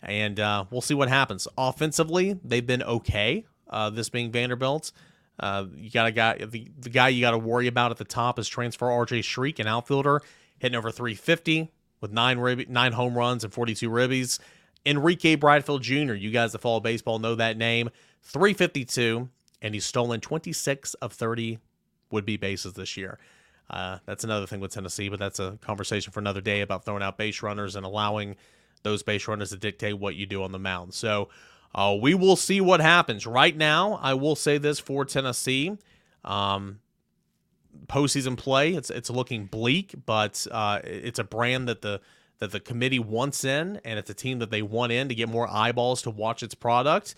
And 0.00 0.40
uh, 0.40 0.64
we'll 0.70 0.80
see 0.80 0.94
what 0.94 1.08
happens. 1.08 1.46
Offensively, 1.56 2.38
they've 2.42 2.66
been 2.66 2.82
okay, 2.82 3.44
uh, 3.68 3.90
this 3.90 4.08
being 4.08 4.32
Vanderbilt. 4.32 4.90
Uh, 5.42 5.66
you 5.74 5.90
got 5.90 6.06
a 6.06 6.12
guy, 6.12 6.38
the, 6.38 6.68
the 6.78 6.88
guy 6.88 7.08
you 7.08 7.20
got 7.20 7.32
to 7.32 7.38
worry 7.38 7.66
about 7.66 7.90
at 7.90 7.96
the 7.96 8.04
top 8.04 8.38
is 8.38 8.48
transfer 8.48 8.86
RJ 8.86 9.20
Schreck, 9.20 9.58
an 9.58 9.66
outfielder, 9.66 10.22
hitting 10.60 10.78
over 10.78 10.92
350 10.92 11.72
with 12.00 12.12
nine 12.12 12.38
rib- 12.38 12.68
nine 12.68 12.92
home 12.92 13.18
runs 13.18 13.42
and 13.42 13.52
42 13.52 13.90
ribbies. 13.90 14.38
Enrique 14.86 15.34
Bradfield 15.34 15.82
Jr., 15.82 16.14
you 16.14 16.30
guys 16.30 16.52
that 16.52 16.60
follow 16.60 16.78
baseball 16.78 17.18
know 17.18 17.34
that 17.34 17.56
name, 17.56 17.90
352, 18.22 19.28
and 19.60 19.74
he's 19.74 19.84
stolen 19.84 20.20
26 20.20 20.94
of 20.94 21.12
30 21.12 21.58
would 22.12 22.24
be 22.24 22.36
bases 22.36 22.74
this 22.74 22.96
year. 22.96 23.18
Uh, 23.68 23.98
that's 24.06 24.22
another 24.22 24.46
thing 24.46 24.60
with 24.60 24.72
Tennessee, 24.72 25.08
but 25.08 25.18
that's 25.18 25.40
a 25.40 25.58
conversation 25.60 26.12
for 26.12 26.20
another 26.20 26.40
day 26.40 26.60
about 26.60 26.84
throwing 26.84 27.02
out 27.02 27.18
base 27.18 27.42
runners 27.42 27.74
and 27.74 27.84
allowing 27.84 28.36
those 28.84 29.02
base 29.02 29.26
runners 29.26 29.50
to 29.50 29.56
dictate 29.56 29.98
what 29.98 30.14
you 30.14 30.26
do 30.26 30.42
on 30.42 30.52
the 30.52 30.58
mound. 30.58 30.94
So 30.94 31.30
uh, 31.74 31.96
we 32.00 32.14
will 32.14 32.36
see 32.36 32.60
what 32.60 32.80
happens. 32.80 33.26
Right 33.26 33.56
now, 33.56 33.98
I 34.02 34.14
will 34.14 34.36
say 34.36 34.58
this 34.58 34.78
for 34.78 35.04
Tennessee. 35.04 35.76
Um, 36.24 36.80
postseason 37.86 38.36
play. 38.36 38.74
It's 38.74 38.90
it's 38.90 39.10
looking 39.10 39.46
bleak, 39.46 39.94
but 40.06 40.46
uh, 40.50 40.80
it's 40.84 41.18
a 41.18 41.24
brand 41.24 41.68
that 41.68 41.82
the 41.82 42.00
that 42.38 42.50
the 42.50 42.60
committee 42.60 42.98
wants 42.98 43.44
in, 43.44 43.80
and 43.84 43.98
it's 43.98 44.10
a 44.10 44.14
team 44.14 44.38
that 44.40 44.50
they 44.50 44.62
want 44.62 44.92
in 44.92 45.08
to 45.08 45.14
get 45.14 45.28
more 45.28 45.48
eyeballs 45.48 46.02
to 46.02 46.10
watch 46.10 46.42
its 46.42 46.54
product. 46.54 47.14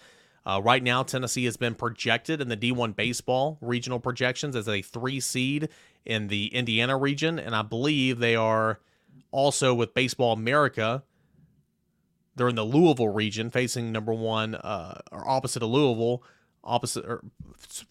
Uh, 0.47 0.61
right 0.63 0.83
now, 0.83 1.03
Tennessee 1.03 1.47
has 1.47 1.57
been 1.57 1.75
projected 1.75 2.43
in 2.43 2.49
the 2.49 2.57
D1 2.57 2.95
baseball 2.95 3.57
regional 3.63 3.99
projections 3.99 4.55
as 4.55 4.69
a 4.69 4.83
three 4.83 5.21
seed 5.21 5.71
in 6.05 6.29
the 6.29 6.49
Indiana 6.49 6.99
region, 6.99 7.39
and 7.39 7.57
I 7.57 7.63
believe 7.63 8.19
they 8.19 8.37
are 8.37 8.81
also 9.31 9.75
with 9.75 9.95
Baseball 9.95 10.33
America. 10.33 11.03
They're 12.37 12.49
in 12.49 12.57
the 12.57 12.65
Louisville 12.65 13.13
region, 13.13 13.51
facing 13.51 13.93
number 13.93 14.13
one 14.13 14.55
uh, 14.55 15.01
or 15.13 15.29
opposite 15.29 15.63
of 15.63 15.71
Louisville, 15.71 16.23
opposite 16.63 17.05
or 17.05 17.23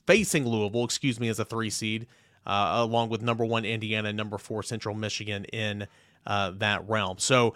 facing 0.06 0.46
Louisville, 0.48 0.84
excuse 0.84 1.20
me, 1.20 1.30
as 1.30 1.40
a 1.40 1.46
three 1.46 1.70
seed 1.70 2.08
uh, 2.46 2.74
along 2.78 3.10
with 3.10 3.22
number 3.22 3.46
one 3.46 3.66
Indiana 3.66 4.12
number 4.12 4.38
four 4.38 4.64
Central 4.64 4.96
Michigan 4.96 5.46
in 5.46 5.88
uh, 6.26 6.52
that 6.58 6.88
realm. 6.88 7.18
So 7.18 7.56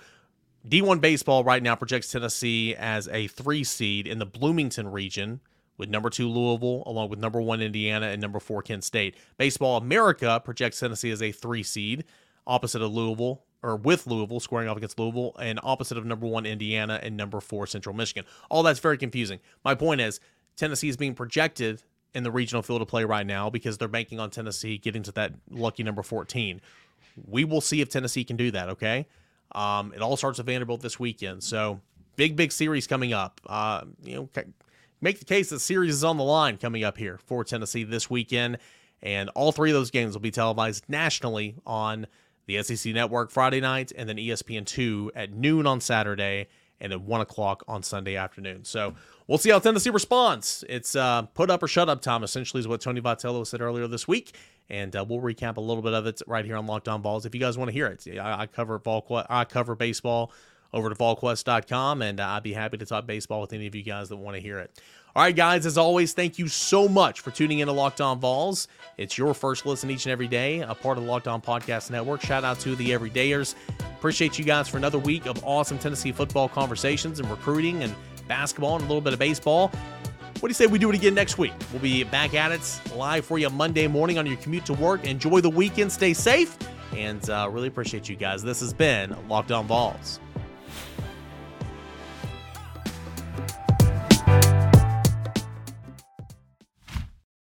D1 0.67 1.01
baseball 1.01 1.43
right 1.43 1.61
now 1.61 1.75
projects 1.75 2.11
Tennessee 2.11 2.75
as 2.75 3.07
a 3.09 3.27
three 3.27 3.63
seed 3.63 4.07
in 4.07 4.19
the 4.19 4.25
Bloomington 4.25 4.91
region 4.91 5.39
with 5.77 5.89
number 5.89 6.09
two 6.09 6.27
Louisville, 6.27 6.83
along 6.85 7.09
with 7.09 7.19
number 7.19 7.39
one 7.39 7.61
Indiana 7.61 8.07
and 8.07 8.21
number 8.21 8.39
four 8.39 8.61
Kent 8.61 8.83
State. 8.83 9.15
Baseball 9.37 9.77
America 9.77 10.41
projects 10.43 10.79
Tennessee 10.79 11.11
as 11.11 11.21
a 11.21 11.31
three 11.31 11.63
seed, 11.63 12.03
opposite 12.47 12.81
of 12.81 12.91
Louisville, 12.91 13.43
or 13.67 13.75
with 13.75 14.07
Louisville, 14.07 14.39
squaring 14.39 14.69
off 14.69 14.77
against 14.77 14.97
Louisville, 14.97 15.35
and 15.39 15.59
opposite 15.61 15.97
of 15.97 16.05
number 16.05 16.25
one 16.25 16.45
Indiana 16.45 16.99
and 17.03 17.17
number 17.17 17.41
four 17.41 17.67
Central 17.67 17.93
Michigan. 17.93 18.25
All 18.49 18.63
that's 18.63 18.79
very 18.79 18.97
confusing. 18.97 19.39
My 19.65 19.75
point 19.75 20.01
is, 20.01 20.19
Tennessee 20.55 20.89
is 20.89 20.97
being 20.97 21.13
projected 21.13 21.83
in 22.13 22.23
the 22.23 22.31
regional 22.31 22.63
field 22.63 22.81
of 22.81 22.87
play 22.87 23.03
right 23.03 23.27
now 23.27 23.49
because 23.49 23.77
they're 23.77 23.87
banking 23.87 24.19
on 24.19 24.29
Tennessee 24.29 24.77
getting 24.77 25.03
to 25.03 25.11
that 25.11 25.33
lucky 25.51 25.83
number 25.83 26.01
14. 26.01 26.61
We 27.27 27.43
will 27.43 27.61
see 27.61 27.81
if 27.81 27.89
Tennessee 27.89 28.23
can 28.23 28.37
do 28.37 28.51
that, 28.51 28.69
okay? 28.69 29.07
Um, 29.53 29.93
it 29.93 30.01
all 30.01 30.17
starts 30.17 30.37
with 30.37 30.47
Vanderbilt 30.47 30.81
this 30.81 30.99
weekend. 30.99 31.43
So, 31.43 31.81
big, 32.15 32.35
big 32.35 32.51
series 32.51 32.87
coming 32.87 33.13
up. 33.13 33.41
Uh, 33.45 33.83
you 34.03 34.15
know, 34.15 34.43
make 35.01 35.19
the 35.19 35.25
case 35.25 35.49
that 35.49 35.59
series 35.59 35.93
is 35.93 36.03
on 36.03 36.17
the 36.17 36.23
line 36.23 36.57
coming 36.57 36.83
up 36.83 36.97
here 36.97 37.19
for 37.25 37.43
Tennessee 37.43 37.83
this 37.83 38.09
weekend. 38.09 38.57
And 39.03 39.29
all 39.29 39.51
three 39.51 39.69
of 39.69 39.75
those 39.75 39.91
games 39.91 40.13
will 40.13 40.21
be 40.21 40.31
televised 40.31 40.85
nationally 40.87 41.55
on 41.65 42.07
the 42.47 42.63
SEC 42.63 42.93
Network 42.93 43.29
Friday 43.29 43.61
night 43.61 43.91
and 43.95 44.09
then 44.09 44.17
ESPN2 44.17 45.11
at 45.15 45.31
noon 45.31 45.67
on 45.67 45.79
Saturday 45.79 46.47
and 46.79 46.93
at 46.93 47.01
1 47.01 47.21
o'clock 47.21 47.63
on 47.67 47.83
Sunday 47.83 48.15
afternoon. 48.15 48.63
So 48.63 48.95
we'll 49.27 49.37
see 49.37 49.49
how 49.49 49.59
Tennessee 49.59 49.89
responds. 49.89 50.63
It's 50.69 50.95
uh, 50.95 51.23
put 51.23 51.49
up 51.49 51.63
or 51.63 51.67
shut 51.67 51.89
up 51.89 52.01
time, 52.01 52.23
essentially, 52.23 52.59
is 52.59 52.67
what 52.67 52.81
Tony 52.81 53.01
Vitello 53.01 53.45
said 53.45 53.61
earlier 53.61 53.87
this 53.87 54.07
week. 54.07 54.35
And 54.69 54.95
uh, 54.95 55.05
we'll 55.07 55.21
recap 55.21 55.57
a 55.57 55.61
little 55.61 55.83
bit 55.83 55.93
of 55.93 56.05
it 56.05 56.21
right 56.27 56.45
here 56.45 56.57
on 56.57 56.67
Locked 56.67 56.87
On 56.87 57.01
Vols 57.01 57.25
if 57.25 57.33
you 57.33 57.41
guys 57.41 57.57
want 57.57 57.69
to 57.69 57.73
hear 57.73 57.87
it. 57.87 58.05
I, 58.19 58.41
I 58.41 58.45
cover 58.47 58.79
ball, 58.79 59.05
I 59.29 59.45
cover 59.45 59.75
baseball 59.75 60.31
over 60.73 60.89
to 60.89 60.95
volquest.com, 60.95 62.01
and 62.01 62.19
uh, 62.19 62.27
I'd 62.27 62.43
be 62.43 62.53
happy 62.53 62.77
to 62.77 62.85
talk 62.85 63.07
baseball 63.07 63.41
with 63.41 63.53
any 63.53 63.67
of 63.67 63.75
you 63.75 63.83
guys 63.83 64.09
that 64.09 64.17
want 64.17 64.35
to 64.35 64.41
hear 64.41 64.59
it. 64.59 64.81
All 65.17 65.23
right, 65.23 65.35
guys, 65.35 65.65
as 65.65 65.79
always, 65.79 66.13
thank 66.13 66.37
you 66.37 66.47
so 66.47 66.87
much 66.87 67.21
for 67.21 67.31
tuning 67.31 67.57
in 67.57 67.65
to 67.65 67.73
Locked 67.73 68.01
On 68.01 68.19
Vols. 68.19 68.67
It's 68.97 69.17
your 69.17 69.33
first 69.33 69.65
listen 69.65 69.89
each 69.89 70.05
and 70.05 70.11
every 70.11 70.27
day, 70.27 70.59
a 70.59 70.75
part 70.75 70.99
of 70.99 71.05
the 71.05 71.09
Locked 71.09 71.27
On 71.27 71.41
Podcast 71.41 71.89
Network. 71.89 72.21
Shout 72.21 72.43
out 72.43 72.59
to 72.59 72.75
the 72.75 72.91
Everydayers. 72.91 73.55
Appreciate 73.97 74.37
you 74.37 74.45
guys 74.45 74.67
for 74.69 74.77
another 74.77 74.99
week 74.99 75.25
of 75.25 75.43
awesome 75.43 75.79
Tennessee 75.79 76.11
football 76.11 76.47
conversations 76.47 77.19
and 77.19 77.27
recruiting 77.31 77.81
and 77.81 77.95
basketball 78.27 78.75
and 78.75 78.83
a 78.83 78.87
little 78.87 79.01
bit 79.01 79.11
of 79.11 79.17
baseball. 79.17 79.69
What 80.39 80.41
do 80.41 80.47
you 80.49 80.53
say 80.53 80.67
we 80.67 80.77
do 80.77 80.91
it 80.91 80.95
again 80.95 81.15
next 81.15 81.39
week? 81.39 81.53
We'll 81.71 81.81
be 81.81 82.03
back 82.03 82.35
at 82.35 82.51
it 82.51 82.81
live 82.95 83.25
for 83.25 83.39
you 83.39 83.49
Monday 83.49 83.87
morning 83.87 84.19
on 84.19 84.27
your 84.27 84.37
commute 84.37 84.67
to 84.67 84.73
work. 84.73 85.03
Enjoy 85.03 85.41
the 85.41 85.49
weekend, 85.49 85.91
stay 85.91 86.13
safe, 86.13 86.55
and 86.95 87.27
uh, 87.31 87.49
really 87.51 87.69
appreciate 87.69 88.07
you 88.07 88.15
guys. 88.15 88.43
This 88.43 88.59
has 88.59 88.71
been 88.71 89.17
Locked 89.27 89.51
On 89.51 89.65
Vols. 89.65 90.19